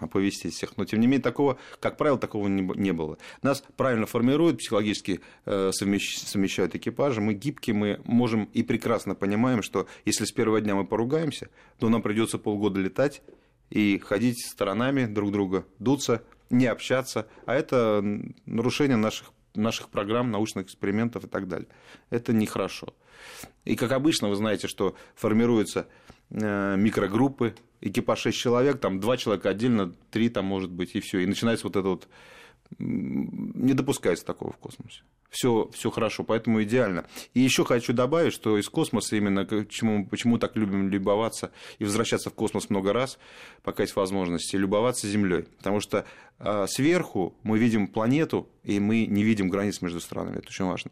оповестить 0.00 0.54
всех. 0.54 0.76
Но, 0.76 0.84
тем 0.84 1.00
не 1.00 1.06
менее, 1.06 1.22
такого, 1.22 1.58
как 1.80 1.96
правило, 1.96 2.18
такого 2.18 2.48
не 2.48 2.92
было. 2.92 3.18
Нас 3.42 3.62
правильно 3.76 4.06
формируют, 4.06 4.58
психологически 4.58 5.20
э, 5.46 5.70
совмещают 5.72 6.74
экипажи, 6.74 7.20
мы 7.20 7.34
гибкие, 7.34 7.74
мы 7.74 8.00
можем 8.04 8.44
и 8.52 8.62
прекрасно 8.62 9.14
понимаем, 9.14 9.62
что 9.62 9.86
если 10.04 10.24
с 10.24 10.32
первого 10.32 10.60
дня 10.60 10.74
мы 10.74 10.84
поругаемся, 10.84 11.48
то 11.78 11.88
нам 11.88 12.02
придется 12.02 12.38
полгода 12.38 12.80
летать 12.80 13.22
и 13.70 13.98
ходить 13.98 14.44
сторонами 14.44 15.06
друг 15.06 15.32
друга, 15.32 15.66
дуться, 15.78 16.22
не 16.50 16.66
общаться, 16.66 17.26
а 17.46 17.54
это 17.54 18.04
нарушение 18.46 18.96
наших 18.96 19.32
наших 19.54 19.88
программ, 19.88 20.32
научных 20.32 20.66
экспериментов 20.66 21.24
и 21.24 21.28
так 21.28 21.46
далее. 21.48 21.68
Это 22.10 22.32
нехорошо. 22.32 22.88
И, 23.64 23.76
как 23.76 23.92
обычно, 23.92 24.28
вы 24.28 24.36
знаете, 24.36 24.66
что 24.68 24.96
формируются 25.14 25.80
э, 25.80 26.13
микрогруппы, 26.30 27.54
экипаж 27.80 28.18
6 28.20 28.36
человек, 28.36 28.80
там 28.80 29.00
2 29.00 29.16
человека 29.16 29.50
отдельно, 29.50 29.94
3 30.10 30.28
там 30.30 30.46
может 30.46 30.70
быть, 30.70 30.94
и 30.94 31.00
все. 31.00 31.20
И 31.20 31.26
начинается 31.26 31.66
вот 31.66 31.76
это 31.76 31.88
вот 31.88 32.08
не 32.78 33.74
допускается 33.74 34.24
такого 34.24 34.52
в 34.52 34.56
космосе. 34.56 35.02
Все, 35.30 35.68
все 35.72 35.90
хорошо, 35.90 36.22
поэтому 36.22 36.62
идеально. 36.62 37.06
И 37.34 37.40
еще 37.40 37.64
хочу 37.64 37.92
добавить, 37.92 38.32
что 38.32 38.56
из 38.56 38.68
космоса 38.68 39.16
именно 39.16 39.44
почему, 39.44 40.06
почему 40.06 40.38
так 40.38 40.56
любим 40.56 40.88
любоваться 40.88 41.50
и 41.78 41.84
возвращаться 41.84 42.30
в 42.30 42.34
космос 42.34 42.70
много 42.70 42.92
раз, 42.92 43.18
пока 43.62 43.82
есть 43.82 43.96
возможности, 43.96 44.56
любоваться 44.56 45.08
Землей. 45.08 45.42
Потому 45.58 45.80
что 45.80 46.04
э, 46.38 46.66
сверху 46.68 47.34
мы 47.42 47.58
видим 47.58 47.88
планету, 47.88 48.48
и 48.62 48.78
мы 48.78 49.06
не 49.06 49.24
видим 49.24 49.48
границ 49.48 49.82
между 49.82 50.00
странами. 50.00 50.38
Это 50.38 50.48
очень 50.48 50.66
важно. 50.66 50.90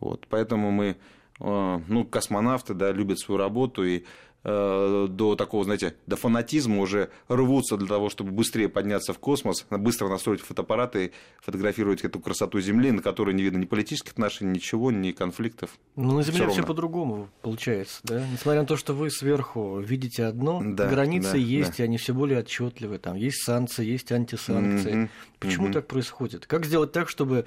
Вот, 0.00 0.26
поэтому 0.28 0.70
мы, 0.70 0.96
э, 1.40 1.80
ну, 1.86 2.04
космонавты, 2.04 2.74
да, 2.74 2.90
любят 2.90 3.20
свою 3.20 3.38
работу 3.38 3.84
и 3.84 4.00
Э, 4.00 4.04
до 4.42 5.36
такого, 5.36 5.64
знаете, 5.64 5.94
до 6.06 6.16
фанатизма 6.16 6.80
уже 6.80 7.10
рвутся 7.28 7.76
для 7.76 7.88
того, 7.88 8.08
чтобы 8.08 8.30
быстрее 8.30 8.68
подняться 8.68 9.12
в 9.12 9.18
космос, 9.18 9.66
быстро 9.70 10.08
настроить 10.08 10.40
фотоаппараты, 10.40 11.12
фотографировать 11.42 12.02
эту 12.02 12.20
красоту 12.20 12.60
Земли, 12.60 12.90
на 12.90 13.02
которой 13.02 13.34
не 13.34 13.42
видно 13.42 13.58
ни 13.58 13.66
политических 13.66 14.12
отношений, 14.12 14.52
ничего, 14.52 14.90
ни 14.90 15.12
конфликтов. 15.12 15.78
Ну, 15.96 16.12
на 16.14 16.22
Земле 16.22 16.48
все 16.48 16.62
по-другому 16.62 17.28
получается, 17.42 18.00
да? 18.04 18.26
Несмотря 18.32 18.62
на 18.62 18.66
то, 18.66 18.76
что 18.76 18.94
вы 18.94 19.10
сверху 19.10 19.78
видите 19.78 20.24
одно, 20.24 20.62
да, 20.64 20.88
границы 20.88 21.32
да, 21.32 21.38
есть, 21.38 21.76
да. 21.76 21.84
и 21.84 21.86
они 21.86 21.98
все 21.98 22.14
более 22.14 22.38
отчетливы. 22.38 22.98
Там 22.98 23.16
есть 23.16 23.42
санкции, 23.42 23.84
есть 23.84 24.10
антисанкции. 24.10 24.94
Mm-hmm. 24.94 25.08
Почему 25.38 25.68
mm-hmm. 25.68 25.72
так 25.72 25.86
происходит? 25.86 26.46
Как 26.46 26.64
сделать 26.64 26.92
так, 26.92 27.08
чтобы 27.08 27.44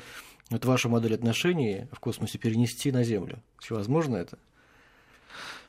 вот 0.49 0.65
вашу 0.65 0.89
модель 0.89 1.15
отношений 1.15 1.87
в 1.91 1.99
космосе 1.99 2.37
перенести 2.37 2.91
на 2.91 3.03
Землю? 3.03 3.41
Все 3.59 3.75
возможно 3.75 4.17
это? 4.17 4.37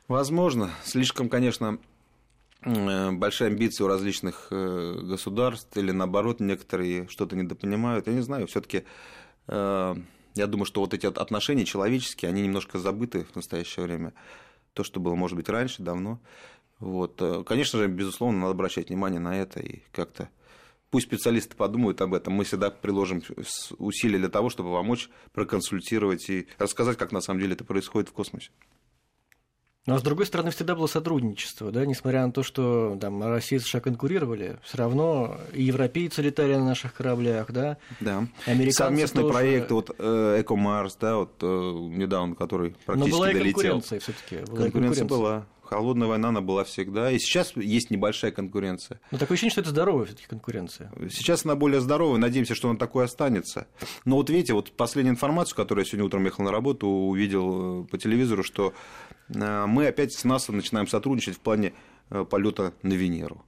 Возможно. 0.08 0.70
Слишком, 0.84 1.28
конечно, 1.28 1.78
э, 2.62 3.10
большие 3.12 3.48
амбиции 3.48 3.84
у 3.84 3.86
различных 3.86 4.48
э, 4.50 5.00
государств, 5.02 5.74
или 5.76 5.92
наоборот, 5.92 6.40
некоторые 6.40 7.08
что-то 7.08 7.36
недопонимают. 7.36 8.06
Я 8.06 8.12
не 8.12 8.20
знаю, 8.20 8.46
все-таки 8.46 8.84
э, 9.46 9.94
я 10.34 10.46
думаю, 10.46 10.66
что 10.66 10.80
вот 10.80 10.92
эти 10.92 11.06
отношения 11.06 11.64
человеческие, 11.64 12.28
они 12.28 12.42
немножко 12.42 12.78
забыты 12.78 13.24
в 13.24 13.36
настоящее 13.36 13.86
время. 13.86 14.12
То, 14.74 14.84
что 14.84 15.00
было, 15.00 15.14
может 15.14 15.36
быть, 15.36 15.48
раньше, 15.48 15.82
давно. 15.82 16.20
Вот. 16.80 17.22
Конечно 17.46 17.78
же, 17.78 17.86
безусловно, 17.86 18.40
надо 18.40 18.50
обращать 18.50 18.88
внимание 18.88 19.20
на 19.20 19.38
это 19.40 19.60
и 19.60 19.82
как-то 19.92 20.28
пусть 20.90 21.06
специалисты 21.06 21.56
подумают 21.56 22.00
об 22.02 22.14
этом. 22.14 22.34
Мы 22.34 22.44
всегда 22.44 22.70
приложим 22.70 23.22
усилия 23.78 24.18
для 24.18 24.28
того, 24.28 24.50
чтобы 24.50 24.70
помочь, 24.70 25.08
проконсультировать 25.32 26.28
и 26.28 26.46
рассказать, 26.58 26.98
как 26.98 27.10
на 27.10 27.20
самом 27.20 27.40
деле 27.40 27.54
это 27.54 27.64
происходит 27.64 28.10
в 28.10 28.12
космосе. 28.12 28.50
Но, 29.86 29.98
с 29.98 30.02
другой 30.02 30.24
стороны, 30.26 30.50
всегда 30.50 30.74
было 30.74 30.86
сотрудничество, 30.86 31.70
да, 31.70 31.84
несмотря 31.84 32.24
на 32.26 32.32
то, 32.32 32.42
что 32.42 32.96
там 33.00 33.22
Россия 33.22 33.58
и 33.58 33.62
США 33.62 33.80
конкурировали, 33.80 34.58
все 34.62 34.78
равно 34.78 35.36
и 35.52 35.62
европейцы 35.64 36.22
летали 36.22 36.54
на 36.54 36.64
наших 36.64 36.94
кораблях, 36.94 37.52
да, 37.52 37.76
да. 38.00 38.26
Американцы 38.46 38.78
Совместный 38.78 39.22
тоже... 39.22 39.34
проект, 39.34 39.70
вот 39.70 39.94
э, 39.98 40.38
Экомарс, 40.40 40.96
да, 40.96 41.16
вот 41.16 41.32
э, 41.42 41.46
недавно, 41.46 42.34
который 42.34 42.74
практически 42.86 43.10
Но 43.10 43.16
была 43.16 43.26
долетел. 43.26 43.48
и 43.48 43.52
конкуренция 43.52 44.00
все 44.00 44.12
таки 44.12 44.36
Конкуренция, 44.36 44.70
конкуренция 44.72 45.04
была. 45.04 45.46
Холодная 45.64 46.06
война, 46.06 46.28
она 46.28 46.40
была 46.42 46.62
всегда. 46.64 47.10
И 47.10 47.18
сейчас 47.18 47.56
есть 47.56 47.90
небольшая 47.90 48.30
конкуренция. 48.30 49.00
Но 49.10 49.18
такое 49.18 49.34
ощущение, 49.34 49.50
что 49.52 49.60
это 49.62 49.70
здоровая 49.70 50.04
все-таки 50.06 50.26
конкуренция. 50.28 50.92
Сейчас 51.10 51.46
она 51.46 51.56
более 51.56 51.80
здоровая. 51.80 52.18
Надеемся, 52.18 52.54
что 52.54 52.68
она 52.68 52.78
такой 52.78 53.04
останется. 53.06 53.66
Но 54.04 54.16
вот 54.16 54.28
видите, 54.28 54.52
вот 54.52 54.72
последняя 54.72 55.10
информация, 55.10 55.56
которую 55.56 55.84
я 55.84 55.88
сегодня 55.88 56.04
утром 56.04 56.24
ехал 56.26 56.44
на 56.44 56.52
работу, 56.52 56.86
увидел 56.86 57.84
э, 57.84 57.86
по 57.86 57.96
телевизору, 57.96 58.42
что 58.42 58.74
мы 59.28 59.86
опять 59.86 60.12
с 60.12 60.24
НАСА 60.24 60.52
начинаем 60.52 60.86
сотрудничать 60.86 61.36
в 61.36 61.40
плане 61.40 61.72
э, 62.10 62.24
полета 62.24 62.74
на 62.82 62.92
Венеру. 62.92 63.44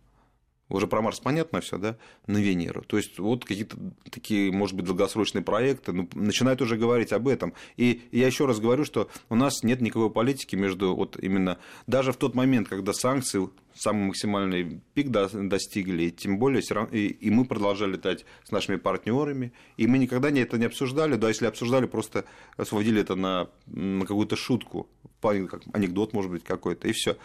Уже 0.68 0.88
про 0.88 1.00
Марс 1.00 1.20
понятно 1.20 1.60
все, 1.60 1.78
да? 1.78 1.96
На 2.26 2.38
Венеру. 2.38 2.82
То 2.82 2.96
есть, 2.96 3.20
вот 3.20 3.44
какие-то 3.44 3.76
такие, 4.10 4.50
может 4.50 4.74
быть, 4.74 4.84
долгосрочные 4.84 5.42
проекты 5.42 5.92
ну, 5.92 6.08
начинают 6.14 6.60
уже 6.60 6.76
говорить 6.76 7.12
об 7.12 7.28
этом. 7.28 7.52
И 7.76 8.02
я 8.10 8.26
еще 8.26 8.46
раз 8.46 8.58
говорю, 8.58 8.84
что 8.84 9.08
у 9.28 9.36
нас 9.36 9.62
нет 9.62 9.80
никакой 9.80 10.10
политики 10.10 10.56
между 10.56 10.96
вот 10.96 11.16
именно 11.22 11.58
даже 11.86 12.12
в 12.12 12.16
тот 12.16 12.34
момент, 12.34 12.68
когда 12.68 12.92
санкции 12.92 13.48
самый 13.76 14.06
максимальный 14.06 14.80
пик 14.94 15.10
достигли, 15.10 16.04
и 16.04 16.10
тем 16.10 16.38
более 16.38 16.62
и, 16.90 17.30
мы 17.30 17.44
продолжали 17.44 17.92
летать 17.92 18.24
с 18.44 18.50
нашими 18.50 18.76
партнерами, 18.76 19.52
и 19.76 19.86
мы 19.86 19.98
никогда 19.98 20.30
это 20.30 20.58
не 20.58 20.64
обсуждали, 20.64 21.16
да, 21.16 21.28
если 21.28 21.46
обсуждали, 21.46 21.86
просто 21.86 22.24
сводили 22.64 23.02
это 23.02 23.14
на, 23.14 23.48
на 23.66 24.04
какую-то 24.06 24.34
шутку, 24.34 24.88
как 25.20 25.62
анекдот, 25.72 26.12
может 26.12 26.30
быть, 26.30 26.44
какой-то, 26.44 26.88
и 26.88 26.92
все. 26.92 27.16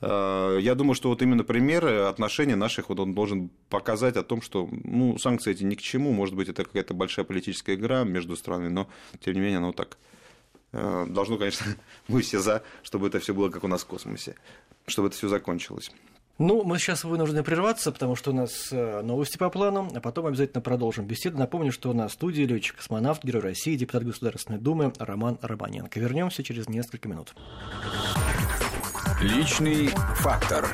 Э, 0.00 0.58
я 0.60 0.74
думаю, 0.74 0.94
что 0.94 1.08
вот 1.08 1.22
именно 1.22 1.44
примеры 1.44 2.02
отношений 2.02 2.54
наших, 2.54 2.88
вот 2.88 3.00
он 3.00 3.14
должен 3.14 3.50
показать 3.68 4.16
о 4.16 4.22
том, 4.22 4.42
что 4.42 4.68
ну, 4.70 5.18
санкции 5.18 5.52
эти 5.52 5.64
ни 5.64 5.74
к 5.74 5.82
чему, 5.82 6.12
может 6.12 6.34
быть, 6.34 6.48
это 6.48 6.64
какая-то 6.64 6.94
большая 6.94 7.24
политическая 7.24 7.74
игра 7.74 8.04
между 8.04 8.36
странами, 8.36 8.68
но 8.68 8.88
тем 9.20 9.34
не 9.34 9.40
менее 9.40 9.58
оно 9.58 9.72
так 9.72 9.98
э, 10.72 11.06
должно, 11.08 11.36
конечно, 11.36 11.66
мы 12.08 12.22
все 12.22 12.38
за, 12.38 12.62
чтобы 12.82 13.08
это 13.08 13.18
все 13.18 13.34
было 13.34 13.50
как 13.50 13.64
у 13.64 13.68
нас 13.68 13.82
в 13.82 13.86
космосе, 13.86 14.36
чтобы 14.86 15.08
это 15.08 15.16
все 15.16 15.28
закончилось. 15.28 15.90
Ну, 16.38 16.62
мы 16.62 16.78
сейчас 16.78 17.02
вынуждены 17.02 17.42
прерваться, 17.42 17.90
потому 17.90 18.14
что 18.14 18.30
у 18.30 18.34
нас 18.34 18.68
э, 18.70 19.02
новости 19.02 19.36
по 19.36 19.50
плану, 19.50 19.90
а 19.92 20.00
потом 20.00 20.26
обязательно 20.26 20.60
продолжим 20.60 21.04
беседу. 21.04 21.36
Напомню, 21.36 21.72
что 21.72 21.90
у 21.90 21.94
нас 21.94 22.12
в 22.12 22.14
студии 22.14 22.42
летчик-космонавт, 22.42 23.24
герой 23.24 23.42
России, 23.42 23.74
депутат 23.74 24.04
Государственной 24.04 24.60
Думы 24.60 24.92
Роман 25.00 25.38
Романенко. 25.42 25.98
Вернемся 25.98 26.44
через 26.44 26.68
несколько 26.68 27.08
минут. 27.08 27.34
Личный 29.20 29.88
фактор. 29.88 30.68